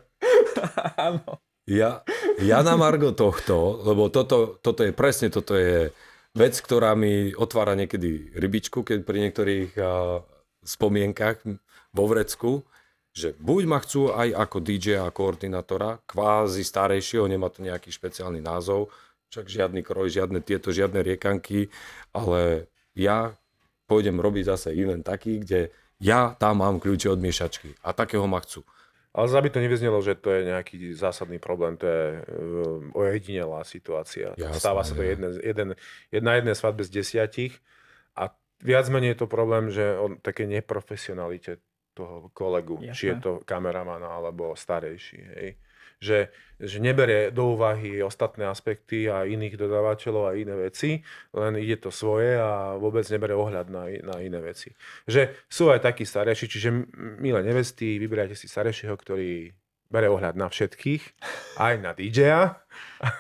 [1.10, 1.42] Áno.
[1.68, 2.02] Ja,
[2.40, 5.92] ja na Margo tohto, lebo toto, toto je presne, toto je
[6.32, 10.24] vec, ktorá mi otvára niekedy rybičku, keď pri niektorých a,
[10.64, 11.44] spomienkach
[11.92, 12.64] vo vrecku,
[13.12, 18.40] že buď ma chcú aj ako DJ a koordinátora, kvázi starejšieho, nemá to nejaký špeciálny
[18.40, 18.94] názov,
[19.34, 21.68] však žiadny kroj, žiadne tieto, žiadne riekanky,
[22.16, 23.36] ale ja
[23.90, 28.40] pôjdem robiť zase event taký, kde ja tam mám kľúče od miešačky a takého ma
[28.40, 28.64] chcú.
[29.16, 34.36] Ale aby to nevyznelo, že to je nejaký zásadný problém, to je uh, ojedinelá situácia.
[34.38, 35.10] Jasné, Stáva sa to ne.
[35.10, 35.70] jedne, jeden,
[36.14, 37.58] jedna jednej svadbe z desiatich
[38.14, 41.58] a viac menej je to problém, že on také neprofesionalite
[41.98, 42.94] toho kolegu, Jasné.
[42.94, 45.20] či je to kameraman alebo starejší.
[45.34, 45.50] Hej.
[45.98, 46.30] Že,
[46.62, 51.02] že neberie do úvahy ostatné aspekty a iných dodávateľov a iné veci,
[51.34, 54.74] len ide to svoje a vôbec nebere ohľad na, na iné veci.
[55.10, 56.70] Že sú aj takí starejší, čiže
[57.18, 59.54] milé nevesty, vyberajte si starejšieho, ktorý
[59.88, 61.04] bere ohľad na všetkých,
[61.58, 62.60] aj na DJ-a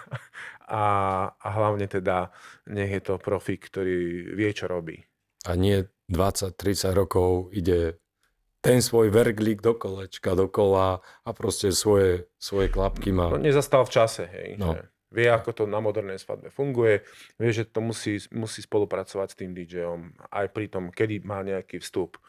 [0.67, 0.83] a,
[1.31, 2.29] a hlavne teda
[2.67, 4.99] nech je to profik, ktorý vie, čo robí.
[5.47, 7.99] A nie 20-30 rokov ide
[8.67, 10.87] ten svoj verglík do kolečka, dokola
[11.23, 13.31] a proste svoje, svoje klapky má.
[13.31, 14.59] No, nezastal v čase, hej.
[14.59, 14.75] No.
[15.07, 16.99] Vie, ako to na modernej svadbe funguje,
[17.35, 21.79] vie, že to musí, musí spolupracovať s tým DJom aj pri tom, kedy má nejaký
[21.79, 22.19] vstup.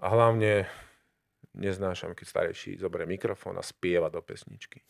[0.00, 0.64] A hlavne
[1.52, 4.80] neznášam, keď starejší zoberie mikrofón a spieva do pesničky.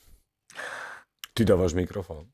[1.35, 2.31] Ty dávaš mikrofón.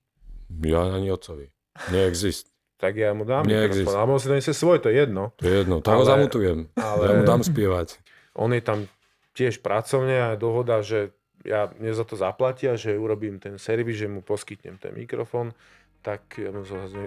[0.60, 1.48] Ja ani otcovi.
[1.88, 2.50] Neexist.
[2.74, 3.86] Tak ja mu dám Neexist.
[3.86, 3.96] mikrofón.
[3.96, 5.32] Ale on si donese svoj, to je jedno.
[5.38, 5.78] To je jedno.
[5.78, 6.68] Tak ho zamutujem.
[6.76, 7.96] ale- Ja mu dám spievať.
[8.34, 8.90] On je tam
[9.34, 11.14] tiež pracovne a dohoda, že
[11.46, 15.54] ja mne za to zaplatia, že urobím ten servis, že mu poskytnem ten mikrofón,
[16.02, 16.62] tak ja ne,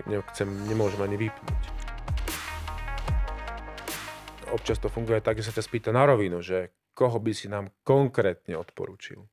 [0.08, 1.62] nechcem, nemôžem ani vypnúť.
[4.48, 7.76] Občas to funguje tak, že sa ťa spýta na rovinu, že koho by si nám
[7.84, 9.28] konkrétne odporúčil.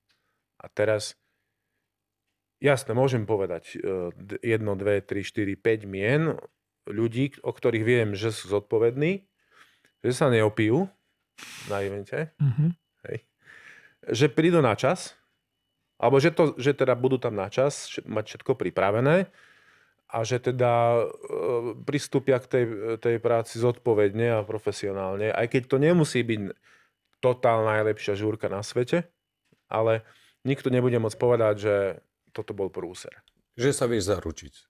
[0.59, 1.15] A teraz,
[2.59, 6.35] jasne, môžem povedať eh, d- jedno, dve, tri, štyri, päť mien
[6.91, 9.25] ľudí, o ktorých viem, že sú zodpovední,
[10.03, 10.91] že sa neopijú
[11.69, 12.75] na evente, Mhm.
[14.05, 15.17] že prídu na čas,
[15.97, 19.33] alebo že, to, že teda budú tam na čas, mať všetko pripravené
[20.13, 21.05] a že teda e,
[21.89, 22.65] pristúpia k tej,
[23.01, 26.41] tej práci zodpovedne a profesionálne, aj keď to nemusí byť
[27.25, 29.09] totál najlepšia žúrka na svete,
[29.73, 30.05] ale
[30.45, 31.75] nikto nebude môcť povedať, že
[32.37, 33.25] toto bol prúser.
[33.57, 34.65] Že sa vieš zaručiť e,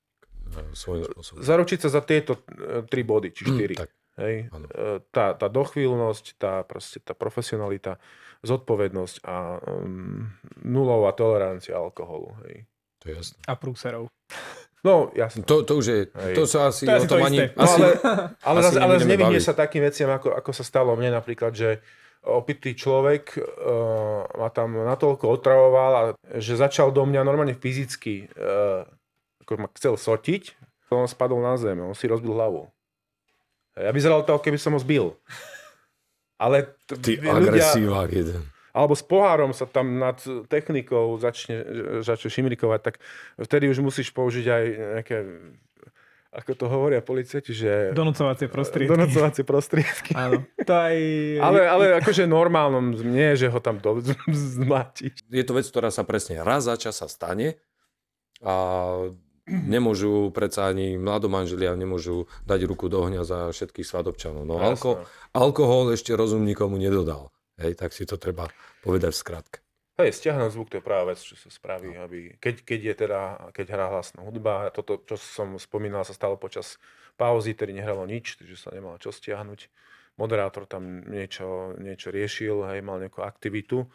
[0.79, 1.43] svojím spôsobom.
[1.43, 3.75] Zaručiť sa za tieto e, tri body, či štyri.
[3.75, 4.49] Tak, Hej.
[4.51, 7.99] E, Tá, tá dochvíľnosť, tá, proste, tá profesionalita,
[8.45, 10.29] zodpovednosť a um,
[10.61, 12.37] nulová tolerancia alkoholu.
[12.45, 12.69] Hej.
[13.01, 13.37] to je jasné.
[13.49, 14.13] A prúserov.
[14.85, 15.49] No, jasne.
[15.49, 16.35] To, to už je, Hej.
[16.37, 17.57] to sa asi, To o tom to ani, isté.
[17.57, 17.91] No, asi, ale,
[18.45, 21.81] ale, asi ale nevyhne sa takým veciam, ako, ako sa stalo mne napríklad, že
[22.25, 26.03] opitý človek uh, ma tam natoľko otravoval, a,
[26.37, 28.85] že začal do mňa normálne fyzicky uh,
[29.45, 30.57] ako ma chcel sotiť,
[30.89, 32.73] on spadol na zem, on si rozbil hlavu.
[33.75, 35.19] Ja vyzeral to, keby som ho zbil.
[36.39, 38.43] Ale t- ty ľudia, agresívák jeden.
[38.75, 40.19] alebo s pohárom sa tam nad
[40.51, 41.63] technikou začne,
[42.03, 42.95] začne šimrikovať, tak
[43.39, 44.65] vtedy už musíš použiť aj
[44.99, 45.17] nejaké,
[46.35, 47.95] ako to hovoria policajti, že...
[47.95, 48.91] Donúcovacie prostriedky.
[48.91, 50.11] Donocovacie prostriedky.
[50.19, 50.43] Áno.
[50.67, 50.97] To aj...
[51.39, 54.03] Ale, ale akože normálnom, nie, že ho tam do,
[54.59, 55.23] zmlátiš.
[55.31, 57.63] Je to vec, ktorá sa presne raz za čas sa stane
[58.43, 58.55] a
[59.49, 64.49] nemôžu predsa ani mladomanželia nemôžu dať ruku do ohňa za všetkých svadobčanov.
[64.49, 65.05] No alko,
[65.37, 67.29] alkohol ešte rozum nikomu nedodal.
[67.61, 68.51] Hej, tak si to treba
[68.83, 69.59] povedať v skratke.
[69.95, 73.21] Hej, stiahnuť zvuk, to je práve vec, čo sa spraví, aby, keď, keď je teda,
[73.55, 76.83] keď hrá hlasná hudba, toto, čo som spomínal, sa stalo počas
[77.15, 79.71] pauzy, tedy nehralo nič, takže sa nemal čo stiahnuť.
[80.19, 83.87] Moderátor tam niečo, niečo riešil, hej, mal nejakú aktivitu.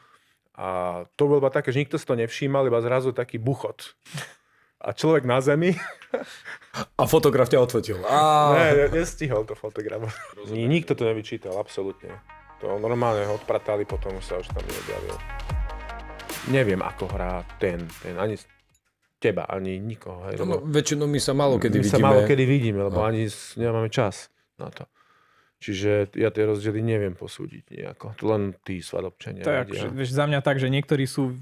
[0.56, 3.92] A to bolo iba také, že nikto si to nevšímal, iba zrazu taký buchot.
[4.80, 5.76] A človek na zemi,
[6.96, 8.00] A fotograf ťa odfotil.
[8.02, 8.18] A...
[8.52, 10.16] ne, ne- nestihol to fotografovať.
[10.48, 12.16] Ni- Nikto to nevyčítal, absolútne.
[12.60, 15.16] To normálne ho odpratali, potom sa už tam neobjavil.
[16.50, 18.48] Neviem, ako hrá ten, ten ani z
[19.18, 20.26] teba, ani nikoho.
[20.26, 21.94] Hej, No, lebo väčšinou my sa málo kedy my vidíme.
[21.94, 23.06] sa málo kedy vidíme, lebo No.
[23.06, 24.88] ani nemáme čas na to.
[25.60, 28.16] Čiže ja tie rozdiely neviem posúdiť nejako.
[28.16, 29.68] To len tí svadobčania To je vedia.
[29.68, 31.36] akože, vieš, za mňa tak, že niektorí sú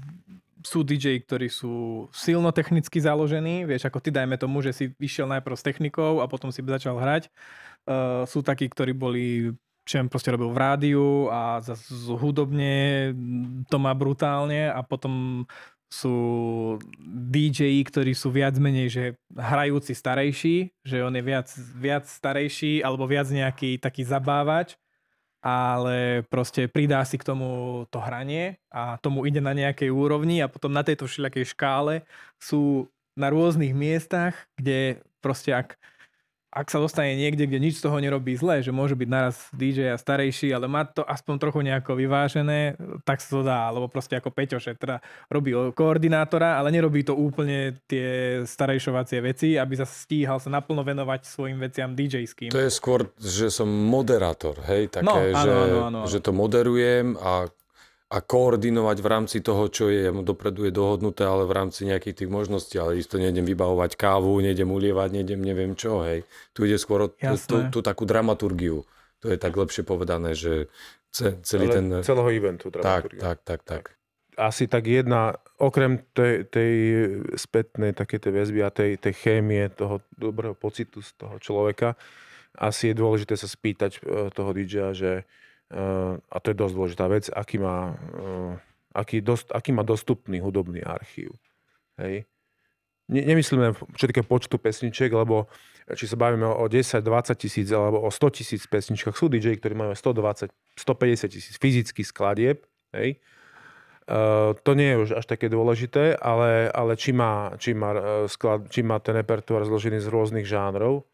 [0.66, 5.30] sú DJ, ktorí sú silno technicky založení, vieš, ako ty dajme tomu, že si vyšiel
[5.30, 7.30] najprv s technikou a potom si začal hrať.
[7.88, 9.54] Uh, sú takí, ktorí boli
[9.88, 11.64] čo proste robil v rádiu a
[12.20, 13.08] hudobne
[13.72, 15.48] to má brutálne a potom
[15.88, 16.12] sú
[17.00, 23.08] DJ, ktorí sú viac menej, že hrajúci starejší, že on je viac, viac starejší alebo
[23.08, 24.76] viac nejaký taký zabávač,
[25.38, 30.50] ale proste pridá si k tomu to hranie a tomu ide na nejakej úrovni a
[30.50, 31.94] potom na tejto všelijakej škále
[32.42, 35.78] sú na rôznych miestach, kde proste ak
[36.48, 39.92] ak sa dostane niekde, kde nič z toho nerobí zle, že môže byť naraz DJ
[39.92, 42.72] a starejší, ale má to aspoň trochu nejako vyvážené,
[43.04, 47.12] tak sa to dá, alebo proste ako Peťo, že teda robí koordinátora, ale nerobí to
[47.12, 52.48] úplne tie starejšovacie veci, aby sa stíhal sa naplno venovať svojim veciam DJ-ským.
[52.48, 56.00] To je skôr, že som moderátor, hej, také, no, áno, že, áno, áno, áno.
[56.08, 57.52] že to moderujem a
[58.08, 62.30] a koordinovať v rámci toho, čo je dopredu je dohodnuté, ale v rámci nejakých tých
[62.32, 66.24] možností, ale isto nejdem vybavovať kávu, nejdem ulievať, nejdem neviem čo, hej.
[66.56, 68.88] Tu ide skôr o tú, takú dramaturgiu.
[69.20, 70.72] To je tak lepšie povedané, že
[71.44, 71.86] celý ale ten...
[72.00, 73.20] Celého eventu dramaturgia.
[73.20, 73.82] Tak, tak, tak, tak.
[74.40, 76.72] Asi tak jedna, okrem tej, tej
[77.36, 81.98] spätnej také tej väzby a tej, tej chémie, toho dobrého pocitu z toho človeka,
[82.56, 85.28] asi je dôležité sa spýtať eh, toho DJ-a, že
[86.28, 88.52] a to je dosť dôležitá vec, aký má, eh,
[88.96, 91.36] aký, dost, aký má dostupný hudobný archív.
[92.00, 92.24] Hej.
[93.08, 95.48] Ne, nemyslíme, čo týka počtu pesničiek, lebo
[95.96, 99.72] či sa bavíme o 10, 20 tisíc alebo o 100 tisíc pesničkách, sú DJ, ktorí
[99.72, 102.64] majú 120, 150 tisíc fyzických skladieb.
[102.92, 103.20] Hej.
[104.08, 108.64] Uh, to nie je už až také dôležité, ale, ale či, má, či, má, sklad,
[108.72, 111.04] či má ten repertoár zložený z rôznych žánrov,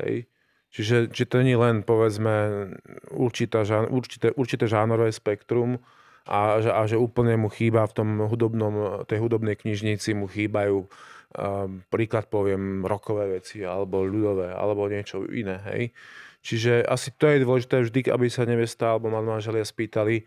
[0.00, 0.24] hej,
[0.70, 2.70] Čiže či to nie len, povedzme,
[3.10, 5.82] určité, určité, určité žánrové spektrum
[6.30, 11.82] a a že úplne mu chýba v tom hudobnom, tej hudobnej knižnici mu chýbajú um,
[11.90, 15.82] príklad poviem rokové veci alebo ľudové alebo niečo iné, hej.
[16.40, 20.24] Čiže asi to je dôležité vždy, aby sa nevesta alebo manželia spýtali,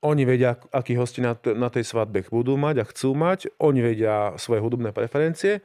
[0.00, 4.32] oni vedia, akí hosti na, na tej svadbe budú mať a chcú mať, oni vedia
[4.40, 5.60] svoje hudobné preferencie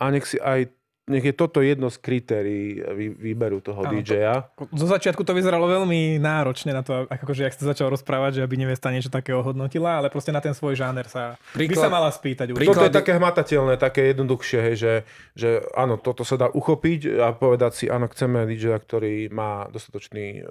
[0.00, 0.72] a nech si aj
[1.04, 2.80] nech je toto jedno z kritérií
[3.20, 4.48] výberu toho ano, DJ-a.
[4.56, 8.44] To, zo začiatku to vyzeralo veľmi náročne na to, akože ak ste začal rozprávať, že
[8.44, 11.90] aby nevesta niečo takého hodnotila, ale proste na ten svoj žáner sa Príklad, by sa
[11.92, 12.56] mala spýtať.
[12.56, 14.94] Príklad, toto je také hmatateľné, také jednoduchšie, hej, že,
[15.36, 20.40] že áno, toto sa dá uchopiť a povedať si, áno, chceme DJ, ktorý má dostatočný
[20.40, 20.48] uh,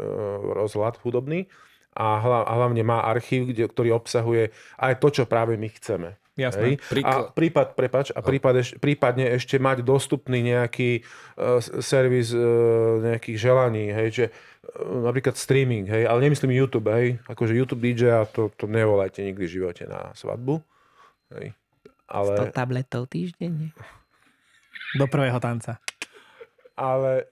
[0.54, 1.50] rozhľad hudobný
[1.98, 4.50] a, hlavne má archív, kde, ktorý obsahuje
[4.82, 6.18] aj to, čo práve my chceme.
[6.34, 6.82] Jasné.
[6.82, 7.04] Hej?
[7.06, 11.06] A prípad, prepač, a prípad, prípadne ešte mať dostupný nejaký
[11.38, 17.22] uh, servis uh, nejakých želaní, hej, že uh, napríklad streaming, hej, ale nemyslím YouTube, hej,
[17.30, 20.58] akože YouTube DJ a to, to nevolajte nikdy v živote na svadbu,
[21.38, 21.54] hej.
[22.10, 22.50] Ale...
[22.50, 23.70] 100 tabletov týždenne.
[24.98, 25.78] Do prvého tanca.
[26.74, 27.30] Ale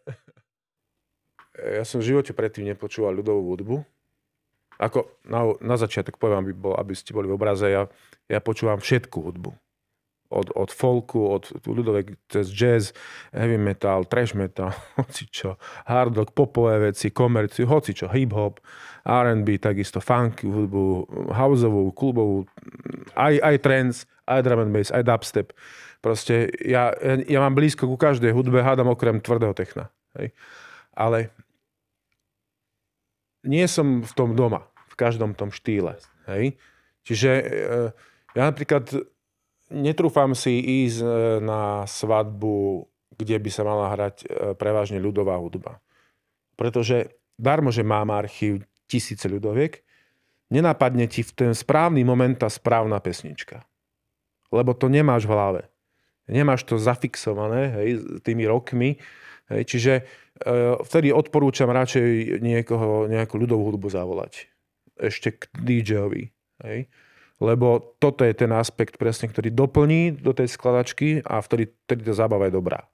[1.57, 3.77] ja som v živote predtým nepočúval ľudovú hudbu.
[4.81, 7.85] Ako na, na začiatok poviem, aby, bol, aby ste boli v obraze, ja
[8.31, 9.51] ja počúvam všetku hudbu.
[10.31, 12.95] Od, od folku, od ľudovej cez jazz,
[13.35, 18.63] heavy metal, trash metal, hocičo, hard rock, popové veci, komerciu, hocičo, hip-hop,
[19.03, 21.03] R&B, takisto funky hudbu,
[21.35, 22.47] houseovú, klubovú,
[23.11, 25.51] aj, aj trance, aj drum and bass, aj dubstep.
[25.99, 26.95] Proste ja,
[27.27, 29.91] ja, mám blízko ku každej hudbe, hádam okrem tvrdého techna.
[30.15, 30.31] Hej.
[30.95, 31.27] Ale
[33.43, 34.70] nie som v tom doma,
[35.01, 35.97] každom tom štýle.
[36.29, 36.61] Hej.
[37.01, 37.43] Čiže e,
[38.37, 38.93] ja napríklad
[39.73, 41.07] netrúfam si ísť e,
[41.41, 42.85] na svadbu,
[43.17, 44.25] kde by sa mala hrať e,
[44.59, 45.81] prevažne ľudová hudba.
[46.59, 49.81] Pretože darmo, že mám archív tisíce ľudoviek,
[50.51, 53.63] nenapadne ti v ten správny moment tá správna pesnička.
[54.51, 55.61] Lebo to nemáš v hlave.
[56.27, 57.89] Nemáš to zafixované hej,
[58.21, 58.99] tými rokmi.
[59.47, 60.03] Hej, čiže e,
[60.83, 64.51] vtedy odporúčam radšej niekoho, nejakú ľudovú hudbu zavolať.
[64.99, 66.34] Ešte k DJ-ovi.
[66.63, 66.91] Hej
[67.41, 72.13] lebo toto je ten aspekt presne, ktorý doplní do tej skladačky a vtedy, vtedy tá
[72.13, 72.86] zábava je dobrá.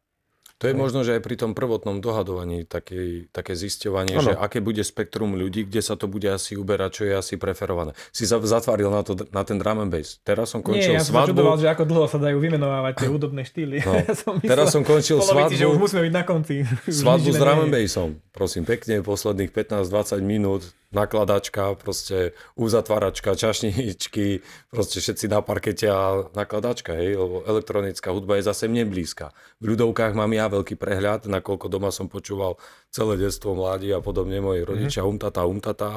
[0.58, 4.26] To je možno, že aj pri tom prvotnom dohadovaní také, také zisťovanie, ano.
[4.26, 7.94] že aké bude spektrum ľudí, kde sa to bude asi uberať, čo je asi preferované.
[8.10, 10.18] Si sa zatváril na, to, na ten drum and bass.
[10.26, 11.14] Teraz som končil Nie, ja svadbu.
[11.14, 13.86] som čudoval, že ako dlho sa dajú vymenovávať tie hudobné štýly.
[13.86, 14.02] No.
[14.10, 15.62] ja som myslel, Teraz som končil polovici, svadbu.
[15.62, 16.54] že už musíme byť na konci.
[17.06, 18.10] Svadbu s drum and bassom.
[18.34, 24.40] Prosím, pekne, posledných 15-20 minút nakladačka, proste uzatváračka, čašničky,
[24.72, 29.36] proste všetci na parkete a nakladačka, hej, lebo elektronická hudba je zase mne blízka.
[29.60, 32.56] V ľudovkách mám ja veľký prehľad, nakoľko doma som počúval
[32.88, 35.20] celé detstvo, mladí a podobne moji rodičia, mm-hmm.
[35.20, 35.90] umtata, umtata,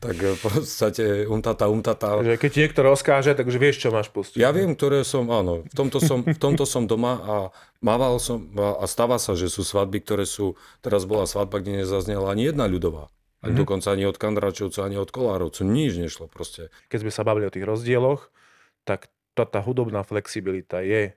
[0.00, 2.08] tak v podstate umtata, umtata.
[2.24, 4.40] Že keď ti niekto rozkáže, takže vieš, čo máš pustiť.
[4.40, 7.36] Ja viem, ktoré som, áno, v tomto som, v tomto som doma a
[7.84, 12.32] mával som, a stáva sa, že sú svadby, ktoré sú, teraz bola svadba, kde nezaznela
[12.32, 13.12] ani jedna ľudová.
[13.38, 13.62] Ani mm-hmm.
[13.62, 15.62] dokonca ani od Kandračovca, ani od Kolárovcu.
[15.62, 16.74] Nič nešlo proste.
[16.90, 18.34] Keď sme sa bavili o tých rozdieloch,
[18.82, 19.06] tak
[19.38, 21.14] tá, tá hudobná flexibilita je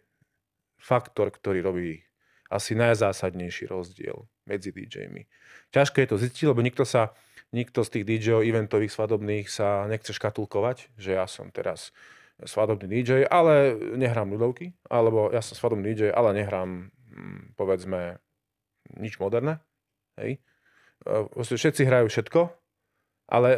[0.78, 2.06] faktor, ktorý robí
[2.54, 5.26] asi najzásadnejší rozdiel medzi DJmi.
[5.74, 7.18] Ťažké je to zistiť, lebo nikto sa,
[7.50, 11.90] nikto z tých DJ eventových svadobných sa nechce škatulkovať, že ja som teraz
[12.38, 18.22] svadobný DJ, ale nehrám ľudovky, alebo ja som svadobný DJ, ale nehrám, hm, povedzme,
[19.00, 19.58] nič moderné.
[20.22, 20.44] Hej
[21.42, 22.42] všetci hrajú všetko,
[23.32, 23.56] ale,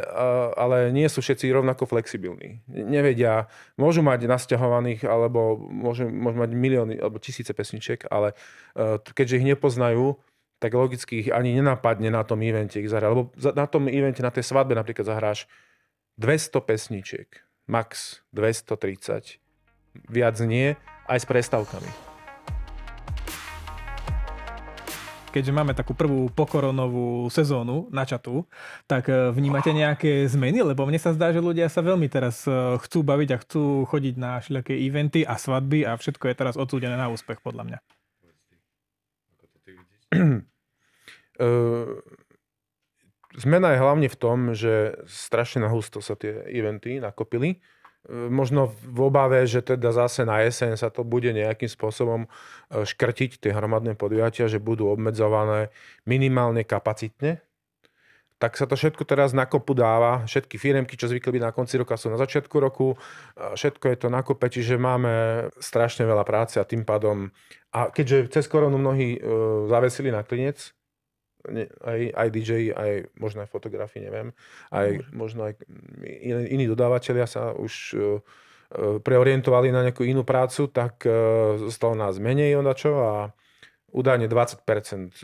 [0.54, 2.62] ale nie sú všetci rovnako flexibilní.
[2.70, 8.38] Nevedia, môžu mať nasťahovaných, alebo môžu, môžu mať milióny, alebo tisíce pesničiek, ale
[8.78, 10.14] e, keďže ich nepoznajú,
[10.62, 13.10] tak logicky ich ani nenapadne na tom evente ich zahrať.
[13.10, 15.50] Lebo na tom evente, na tej svadbe napríklad zahráš
[16.22, 17.28] 200 pesničiek,
[17.66, 19.42] max 230.
[20.06, 20.78] Viac nie,
[21.10, 22.13] aj s prestavkami.
[25.34, 28.46] Keďže máme takú prvú pokoronovú sezónu na čatu,
[28.86, 30.62] tak e, vnímate nejaké zmeny?
[30.62, 34.14] Lebo mne sa zdá, že ľudia sa veľmi teraz e, chcú baviť a chcú chodiť
[34.14, 37.78] na všelijaké eventy a svadby a všetko je teraz odsúdené na úspech, podľa mňa.
[43.34, 47.58] Zmena je hlavne v tom, že strašne na husto sa tie eventy nakopili
[48.08, 52.28] možno v obave, že teda zase na jeseň sa to bude nejakým spôsobom e,
[52.84, 55.72] škrtiť tie hromadné podujatia, že budú obmedzované
[56.04, 57.40] minimálne kapacitne,
[58.44, 60.28] tak sa to všetko teraz na kopu dáva.
[60.28, 62.92] Všetky firemky, čo zvykli byť na konci roka, sú na začiatku roku.
[63.38, 67.32] Všetko je to na kope, čiže máme strašne veľa práce a tým pádom...
[67.72, 70.76] A keďže cez koronu mnohí uh, zavesili na klinec,
[71.84, 74.32] aj, aj DJ, aj možno aj fotografii, neviem,
[74.72, 75.60] aj možno aj
[76.02, 78.18] iní, iní dodávateľia sa už uh,
[79.04, 83.12] preorientovali na nejakú inú prácu, tak uh, zostalo nás menej odačo a
[83.94, 84.66] údajne 20%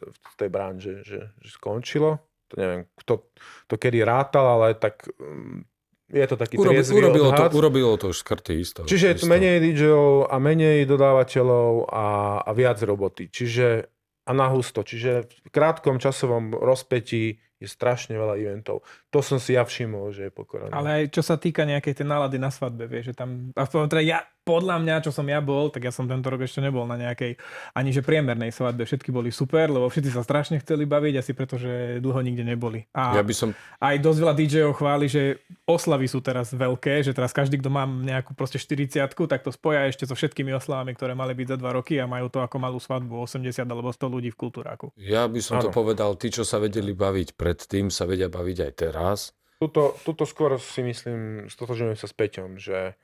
[0.07, 2.23] v tej branže, že, že skončilo.
[2.51, 3.31] To neviem, kto
[3.67, 5.63] to kedy rátal, ale tak um,
[6.11, 7.51] je to taký Urobi, triezvy urobilo odhad.
[7.51, 8.83] to, urobilo to škrty isto.
[8.83, 12.07] Čiže je tu menej DJov a menej dodávateľov a,
[12.43, 13.31] a viac roboty.
[13.31, 13.87] Čiže
[14.31, 14.87] a na husto.
[14.87, 18.87] Čiže v krátkom časovom rozpetí je strašne veľa eventov.
[19.11, 20.71] To som si ja všimol, že je pokorené.
[20.71, 24.03] Ale aj čo sa týka nejakej tej nálady na svadbe, vieš, že tam, aspoň teda
[24.07, 24.19] ja,
[24.51, 27.39] podľa mňa, čo som ja bol, tak ja som tento rok ešte nebol na nejakej
[27.71, 28.83] ani že priemernej svadbe.
[28.83, 32.83] Všetky boli super, lebo všetci sa strašne chceli baviť, asi preto, že dlho nikde neboli.
[32.91, 33.55] A ja by som...
[33.79, 35.39] aj dosť veľa DJov chváli, že
[35.71, 39.87] oslavy sú teraz veľké, že teraz každý, kto má nejakú proste 40 tak to spoja
[39.87, 42.83] ešte so všetkými oslavami, ktoré mali byť za dva roky a majú to ako malú
[42.83, 44.91] svadbu 80 alebo 100 ľudí v kultúráku.
[44.99, 45.69] Ja by som ano.
[45.69, 49.19] to povedal, tí, čo sa vedeli baviť predtým, sa vedia baviť aj teraz.
[49.61, 52.97] Tuto, tuto skôr si myslím, stotožňujem sa s Peťom, že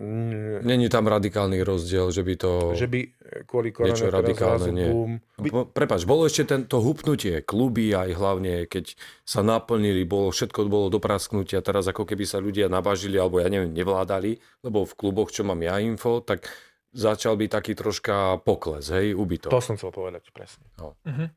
[0.00, 2.72] Není tam radikálny rozdiel, že by to...
[2.72, 3.00] Že by
[3.44, 4.88] kvôli korone niečo radikálne, nie.
[4.88, 5.20] Boom.
[5.52, 8.96] No, prepač, bolo ešte tento hupnutie, kluby aj hlavne, keď
[9.28, 13.76] sa naplnili, bolo, všetko bolo doprasknutia, teraz ako keby sa ľudia nabažili, alebo ja neviem,
[13.76, 16.48] nevládali, lebo v kluboch, čo mám ja info, tak
[16.96, 19.52] začal byť taký troška pokles, hej, ubyto.
[19.52, 20.64] To som chcel povedať, presne.
[20.80, 20.96] No.
[21.04, 21.28] Uh-huh.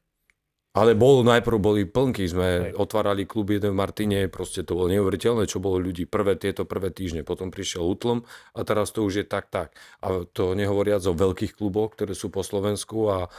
[0.75, 2.75] Ale bol, najprv boli plnky, sme Hej.
[2.75, 6.91] otvárali klub jeden v Martine, proste to bolo neuveriteľné, čo bolo ľudí prvé, tieto prvé
[6.91, 9.71] týždne, potom prišiel útlom a teraz to už je tak, tak.
[10.03, 13.31] A to nehovoriac o veľkých kluboch, ktoré sú po Slovensku a,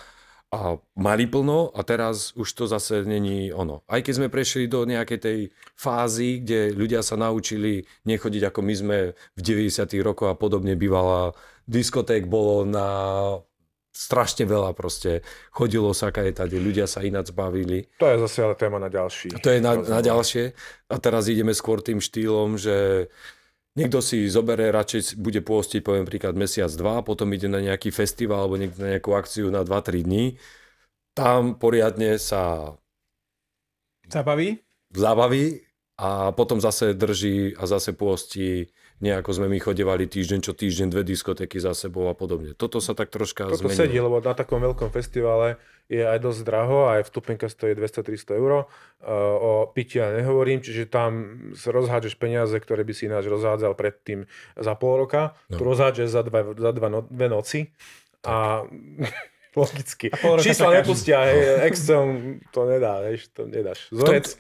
[0.49, 3.85] a mali plno a teraz už to zase není ono.
[3.85, 5.39] Aj keď sme prešli do nejakej tej
[5.77, 11.37] fázy, kde ľudia sa naučili nechodiť ako my sme v 90 rokoch a podobne bývala
[11.69, 12.89] diskoték bolo na
[13.97, 15.25] strašne veľa proste.
[15.49, 17.89] Chodilo sa kaj tady, ľudia sa ináč bavili.
[17.97, 19.41] To je zase ale téma na ďalší.
[19.41, 20.53] To je na, na ďalšie.
[20.93, 23.09] A teraz ideme skôr tým štýlom, že
[23.73, 28.45] niekto si zoberie, radšej bude pôstiť, poviem príklad, mesiac, dva, potom ide na nejaký festival
[28.45, 30.37] alebo niekto na nejakú akciu na 2-3 dní.
[31.17, 32.77] Tam poriadne sa
[34.13, 34.61] zabaví.
[34.93, 35.65] Zabaví
[35.97, 41.05] a potom zase drží a zase pôstí nejako sme my chodevali týždeň čo týždeň dve
[41.05, 42.57] diskotéky za sebou a podobne.
[42.57, 43.77] Toto sa tak troška Toto zmenilo.
[43.77, 48.53] sedí, lebo na takom veľkom festivale je aj dosť draho, aj vstupenka stojí 200-300 eur.
[48.57, 54.25] Uh, o pití ja nehovorím, čiže tam rozhádžeš peniaze, ktoré by si ináč rozhádzal predtým
[54.57, 55.37] za pol roka.
[55.53, 55.61] No.
[55.61, 57.71] Tu rozhádžeš za, dva, za dva no, dve noci.
[58.25, 58.33] Tak.
[58.33, 58.35] A
[59.61, 60.13] logicky.
[60.13, 62.05] A Čísla nepustia, hej, Excel
[62.53, 63.89] to nedá, vieš, to nedáš.
[63.89, 64.37] Vzorec,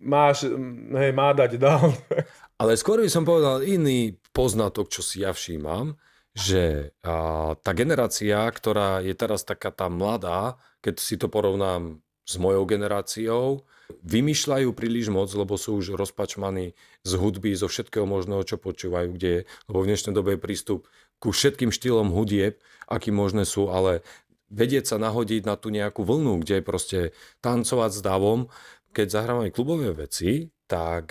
[0.00, 1.92] máš, mm, hej, má dať dal.
[2.62, 5.98] Ale skôr by som povedal iný poznatok, čo si ja všímam,
[6.30, 12.38] že a, tá generácia, ktorá je teraz taká tá mladá, keď si to porovnám s
[12.38, 13.66] mojou generáciou,
[14.06, 19.28] vymýšľajú príliš moc, lebo sú už rozpačmaní z hudby, zo všetkého možného, čo počúvajú, kde
[19.28, 20.86] je, lebo v dnešnej dobe je prístup
[21.18, 24.06] ku všetkým štýlom hudieb, aký možné sú, ale
[24.54, 26.98] vedieť sa nahodiť na tú nejakú vlnu, kde je proste
[27.42, 28.46] tancovať s davom,
[28.94, 31.10] keď zahrávame klubové veci, tak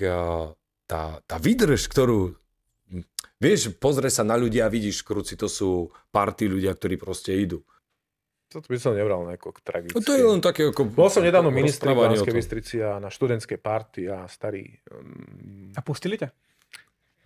[0.91, 2.35] tá, tá výdrž, ktorú
[3.41, 7.65] Vieš, pozrie sa na ľudia a vidíš kruci, to sú party ľudia, ktorí proste idú.
[8.53, 9.97] To by som nebral nejako tragické.
[9.97, 10.85] No to je len také ako...
[10.85, 14.69] Bol som nedávno ministri v Banskej Bystrici a na študentskej party a starý...
[14.93, 15.73] Um...
[15.73, 16.29] A pustili ťa?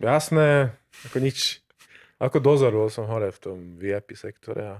[0.00, 0.72] Jasné,
[1.04, 1.60] ako nič.
[2.16, 4.62] Ako dozor bol som hore v tom VIP sektore.
[4.64, 4.76] A...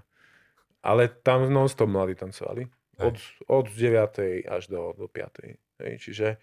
[0.87, 2.65] Ale tam non-stop mladí tancovali.
[2.97, 3.19] Od,
[3.53, 4.49] od 9.
[4.49, 5.85] až do, do 5.
[5.85, 6.41] Hej, čiže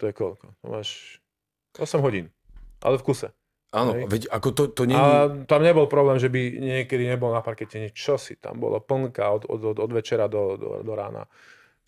[0.00, 0.50] to je koľko?
[0.64, 1.21] To máš
[1.78, 2.28] 8 hodín.
[2.82, 3.32] Ale v kuse.
[3.72, 7.40] Áno, veď ako to, to nie A tam nebol problém, že by niekedy nebol na
[7.40, 8.36] parkete niečo si.
[8.36, 11.24] Tam bolo plnka od, od, od večera do, do, do rána.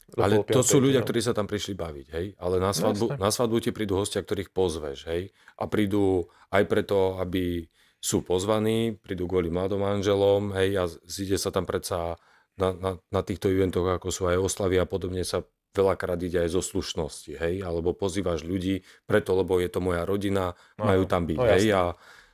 [0.09, 2.27] Do ale to sú ľudia, ktorí sa tam prišli baviť, hej?
[2.41, 5.33] Ale na svadbu, no, na svadbu ti prídu hostia, ktorých pozveš, hej?
[5.61, 7.69] A prídu aj preto, aby
[8.01, 10.81] sú pozvaní, prídu kvôli mladom manželom, hej?
[10.81, 12.17] A zíde sa tam predsa
[12.57, 15.45] na, na, na týchto eventoch, ako sú aj oslavy a podobne sa
[15.75, 20.55] veľakrát ide aj zo slušnosti, hej, alebo pozývaš ľudí preto, lebo je to moja rodina,
[20.79, 21.83] no, majú tam byť, no, hej, a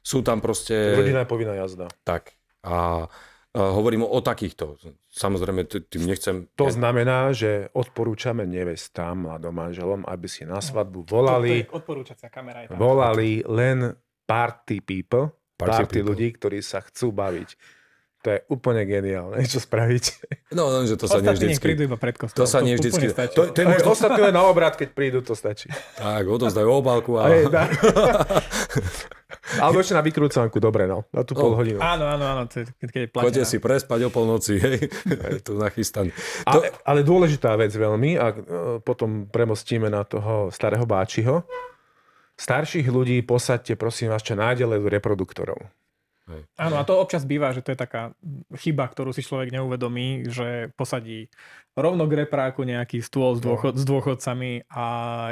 [0.05, 0.77] sú tam proste...
[0.97, 1.89] Rodina je povinná jazda.
[2.05, 2.37] Tak.
[2.65, 4.77] A, a hovorím o, o takýchto.
[5.09, 6.49] Samozrejme, tým nechcem...
[6.57, 11.65] To znamená, že odporúčame nevestám, mladom manželom, aby si na svadbu volali...
[11.69, 12.79] Odporúčacia kamera je tam.
[12.81, 13.97] Volali len
[14.29, 16.09] party people, party, party people.
[16.13, 17.80] ľudí, ktorí sa chcú baviť
[18.21, 20.05] to je úplne geniálne, čo spraviť.
[20.53, 21.65] No, len, že to sa nie vždycky...
[21.65, 22.45] prídu iba pred kostolom.
[22.45, 23.09] To sa nie vždycky...
[23.17, 23.97] To, to je možno...
[23.97, 25.73] Ostatné na obrad, keď prídu, to stačí.
[25.97, 27.33] Tak, odozdajú obálku a...
[27.33, 27.65] Aj, dá.
[29.63, 31.09] Alebo ešte na vykrúcanku, dobre, no.
[31.11, 31.43] Na tú no.
[31.43, 31.81] pol hodinu.
[31.81, 32.43] Áno, áno, áno.
[32.47, 34.87] Keď je Poďte si prespať o polnoci, hej.
[35.47, 36.13] tu nachystaný.
[36.47, 36.61] To...
[36.61, 38.35] Ale, ale dôležitá vec veľmi, a e,
[38.85, 41.43] potom premostíme na toho starého báčiho.
[42.37, 45.61] Starších ľudí posaďte, prosím vás, čo nájdele do reproduktorov.
[46.31, 46.43] Hej.
[46.55, 48.15] Áno, a to občas býva, že to je taká
[48.55, 51.27] chyba, ktorú si človek neuvedomí, že posadí
[51.75, 54.85] rovno k repráku nejaký stôl s, dôchod, s dôchodcami a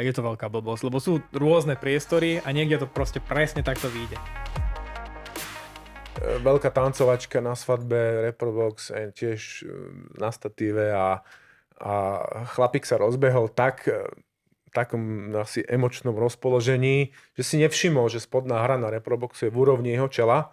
[0.02, 4.18] je to veľká blbosť, lebo sú rôzne priestory a niekde to proste presne takto vyjde.
[6.18, 9.70] E, veľká tancovačka na svadbe, Reprobox tiež e,
[10.18, 11.22] na statíve a,
[11.78, 11.92] a
[12.58, 14.02] chlapík sa rozbehol tak e,
[14.74, 19.96] takom asi emočnom rozpoložení, že si nevšimol, že spodná hra na Reproboxu je v úrovni
[19.96, 20.52] jeho čela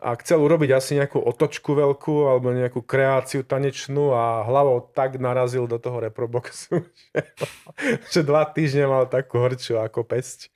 [0.00, 5.68] a chcel urobiť asi nejakú otočku veľkú alebo nejakú kreáciu tanečnú a hlavou tak narazil
[5.68, 7.20] do toho reproboxu, že,
[8.16, 10.48] že dva týždne mal takú horčiu ako pesť.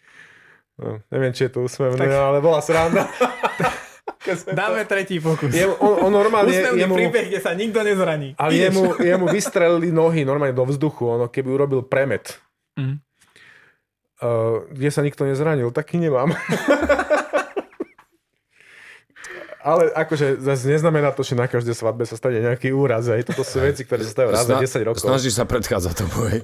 [0.74, 2.10] No, neviem, či je to úsmevné, tak...
[2.10, 3.06] ale bola sranda.
[4.56, 4.96] Dáme to...
[4.96, 5.52] tretí pokus.
[5.52, 6.48] Je, on, on normálne...
[6.48, 8.32] Úsmevný jemu, príbeh, kde sa nikto nezraní.
[8.40, 12.40] Ale jemu, jemu vystrelili nohy normálne do vzduchu, ono keby urobil premet.
[12.80, 12.98] Mm.
[14.24, 16.32] Uh, kde sa nikto nezranil, taký nemám.
[19.64, 23.08] Ale akože zase neznamená to, že na každej svadbe sa stane nejaký úraz.
[23.08, 23.24] Aj.
[23.24, 25.08] Toto sú veci, ktoré sa stajú raz za 10 rokov.
[25.08, 26.40] Snažíš sa predchádzať tomu, hej?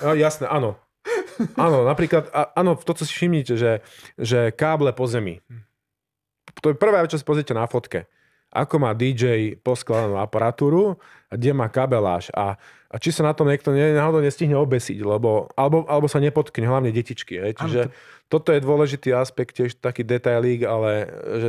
[0.00, 0.80] No, jasné, áno.
[1.60, 3.84] Áno, napríklad, áno, to, co si všimnite, že,
[4.16, 5.44] že káble po zemi.
[6.64, 8.08] To je prvá vec, čo si pozrite na fotke.
[8.48, 10.96] Ako má DJ poskladanú aparatúru
[11.28, 12.56] a kde má kabeláž a,
[12.88, 16.64] a či sa na tom niekto ne, náhodou nestihne obesiť, lebo, alebo, alebo sa nepotkne,
[16.64, 17.36] hlavne detičky.
[17.36, 17.52] Hej.
[17.60, 17.80] Čiže
[18.32, 18.40] to...
[18.40, 21.04] toto je dôležitý aspekt, tiež taký detailík, ale
[21.36, 21.48] že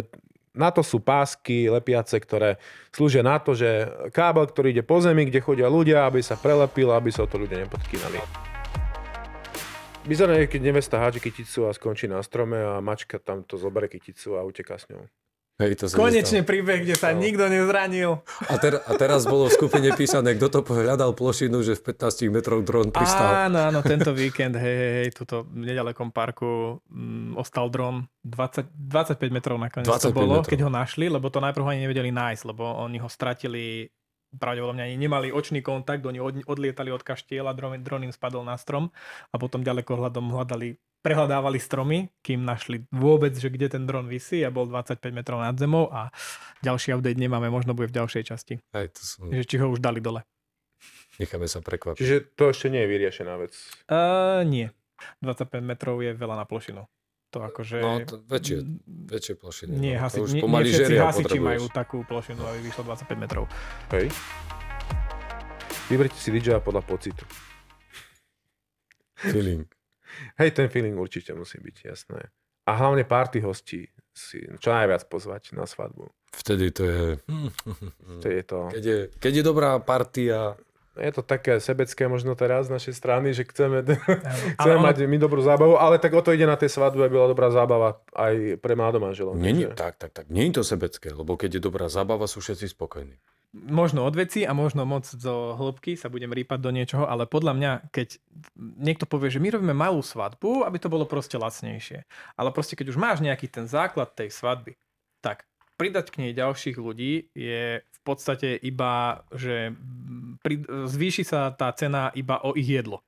[0.58, 2.58] na to sú pásky lepiace, ktoré
[2.89, 6.89] slúžia na to, že kábel, ktorý ide po zemi, kde chodia ľudia, aby sa prelepil,
[6.91, 8.20] aby sa o to ľudia nepodkýnali.
[10.08, 13.91] Bizarné je, keď nevesta hádže kyticu a skončí na strome a mačka tam to zoberie
[13.91, 15.03] kyticu a uteká s ňou.
[15.58, 16.49] Hej, to Konečne nestalo.
[16.53, 17.18] príbeh, kde sa no.
[17.18, 18.22] nikto nezranil.
[18.45, 22.30] A, ter, a teraz bolo v skupine písané, kto to hľadal plošinu, že v 15
[22.30, 23.49] metroch dron pristal.
[23.49, 28.05] Áno, áno, tento víkend, hej, hej, hej, tuto v nedalekom parku m, mm, ostal dron
[28.22, 30.51] 20, 25 metrov nakoniec 25 to bolo, metrov.
[30.53, 33.89] keď ho našli, lebo to najprv ani nevedeli nájsť, lebo oni ho stratili
[34.38, 38.93] pravdepodobne ani nemali očný kontakt, oni odlietali od kaštieľa, dron, dron im spadol na strom
[39.34, 44.43] a potom ďaleko hľadom hľadali prehľadávali stromy, kým našli vôbec, že kde ten dron vysí
[44.43, 46.12] a bol 25 metrov nad zemou a
[46.66, 48.60] ďalší update nemáme, možno bude v ďalšej časti.
[48.74, 49.30] Aj to som...
[49.30, 50.26] Že či ho už dali dole.
[51.18, 51.98] Necháme sa prekvapiť.
[51.98, 53.58] Čiže to ešte nie je vyriešená vec?
[53.89, 54.70] Uh, nie.
[55.22, 56.86] 25 metrov je veľa na plošinu.
[57.36, 57.78] To akože...
[57.84, 59.74] No, to väčšie, väčšie plošiny.
[59.76, 60.08] Nie, no.
[60.08, 63.43] hasi, nie, nie všetci hasiči majú takú plošinu, aby vyšlo 25 metrov.
[63.91, 64.08] Hej.
[65.91, 67.28] Vyberte si DJ podľa pocitu.
[69.18, 69.76] Feeling.
[70.39, 72.32] Hej, ten feeling určite musí byť, jasné.
[72.68, 76.12] A hlavne party hostí si čo najviac pozvať na svadbu.
[76.36, 77.03] Vtedy to je...
[78.22, 78.60] To je to...
[78.74, 80.60] Keď je, keď je dobrá partia,
[80.97, 83.86] Je to také sebecké možno teraz z našej strany, že chceme,
[84.58, 87.30] chceme mať my dobrú zábavu, ale tak o to ide na tej svadbe, aby bola
[87.30, 89.38] dobrá zábava aj pre mladomanželov.
[89.38, 90.26] Není, tak, tak, tak.
[90.34, 93.14] Nie je to sebecké, lebo keď je dobrá zábava, sú všetci spokojní.
[93.56, 97.54] Možno od veci a možno moc zo hĺbky sa budem rýpať do niečoho, ale podľa
[97.56, 98.20] mňa, keď
[98.60, 102.04] niekto povie, že my robíme malú svadbu, aby to bolo proste lacnejšie.
[102.36, 104.76] Ale proste keď už máš nejaký ten základ tej svadby,
[105.24, 109.72] tak pridať k nej ďalších ľudí je v podstate iba, že
[110.68, 113.06] zvýši sa tá cena iba o ich jedlo.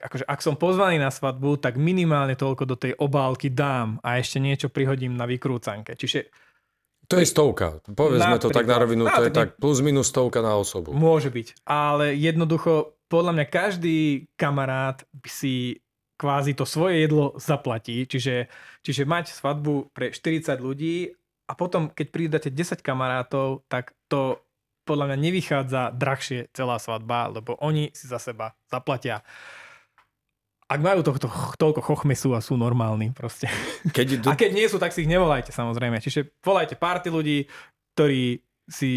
[0.00, 4.40] Akože ak som pozvaný na svadbu, tak minimálne toľko do tej obálky dám a ešte
[4.40, 5.92] niečo prihodím na vykrúcanke.
[5.92, 6.32] Čiže
[7.10, 7.82] To je stovka.
[7.90, 10.94] Povedzme to tak na rovinu, No, to je tak tak plus minus stovka na osobu.
[10.94, 15.82] Môže byť, ale jednoducho podľa mňa každý kamarát by si
[16.14, 18.46] kvázi to svoje jedlo zaplatí, čiže,
[18.86, 21.10] čiže mať svadbu pre 40 ľudí
[21.50, 24.38] a potom keď pridáte 10 kamarátov, tak to
[24.86, 29.26] podľa mňa nevychádza drahšie celá svadba, lebo oni si za seba zaplatia.
[30.70, 33.50] Ak majú tohto, toľko chochmesu a sú normálni proste.
[33.84, 35.98] Keď idú, A keď nie sú, tak si ich nevolajte samozrejme.
[35.98, 37.50] Čiže volajte party ľudí,
[37.92, 38.92] ktorí si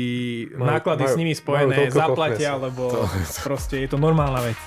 [0.48, 2.64] Majú- náklady s majú- nimi majú spojené zaplatia, poklesu.
[2.64, 3.10] lebo To-
[3.42, 4.60] proste je to normálna vec.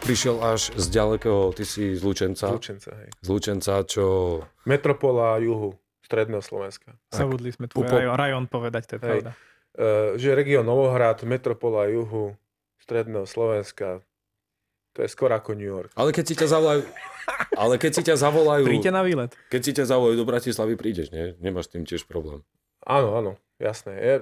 [0.00, 3.10] prišiel až z ďalekého, ty si z Lučenca, Zlučenca, hej.
[3.14, 4.04] z Lučenca, čo...
[4.64, 6.96] Metropola juhu, stredného Slovenska.
[7.08, 9.04] Zabudli sme tvoj Upo- rajon, rajon povedať, to je Hej.
[9.04, 9.30] pravda.
[9.76, 12.34] Uh, že región Novohrad, Metropola juhu,
[12.80, 14.00] stredného Slovenska,
[14.98, 15.94] to je skoro ako New York.
[15.94, 16.82] Ale keď si ťa zavolajú...
[17.54, 18.66] Ale keď si ťa zavolajú...
[18.66, 19.30] Príďte na výlet.
[19.46, 21.38] Keď si ťa zavolajú do Bratislavy, prídeš, nie?
[21.38, 22.42] Nemáš s tým tiež problém.
[22.82, 23.32] Áno, áno,
[23.62, 23.94] jasné.
[23.94, 24.14] Je,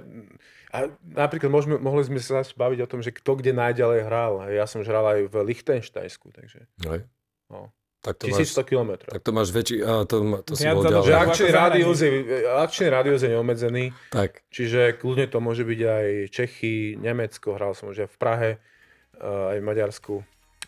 [0.68, 4.52] a napríklad môžeme, mohli sme sa baviť o tom, že kto kde najďalej hral.
[4.52, 7.08] Ja som hral aj v Lichtensteinsku, takže Hej?
[7.48, 7.72] No.
[8.04, 9.10] Tak to máš, 1100 kilometrov.
[9.16, 9.82] tak to máš väčší...
[9.82, 11.10] A to, to si Viac bol ďalej.
[11.10, 12.10] Akčný rádius, je,
[12.44, 14.44] akčný rádius je neobmedzený, Tak.
[14.52, 19.52] čiže kľudne to môže byť aj Čechy, Nemecko, hral som už aj v Prahe, eh,
[19.56, 20.14] aj v Maďarsku,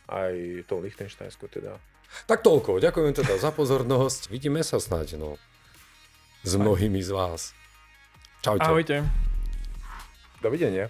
[0.08, 1.76] aj v tom Lichtensteinsku teda.
[2.24, 2.80] tak toľko.
[2.80, 4.32] Ďakujem teda za pozornosť.
[4.32, 5.36] Vidíme sa snáď, no.
[6.42, 7.52] S mnohými z vás.
[8.40, 8.64] Čaute.
[8.64, 8.96] Ahojte.
[10.40, 10.88] Dovidenia.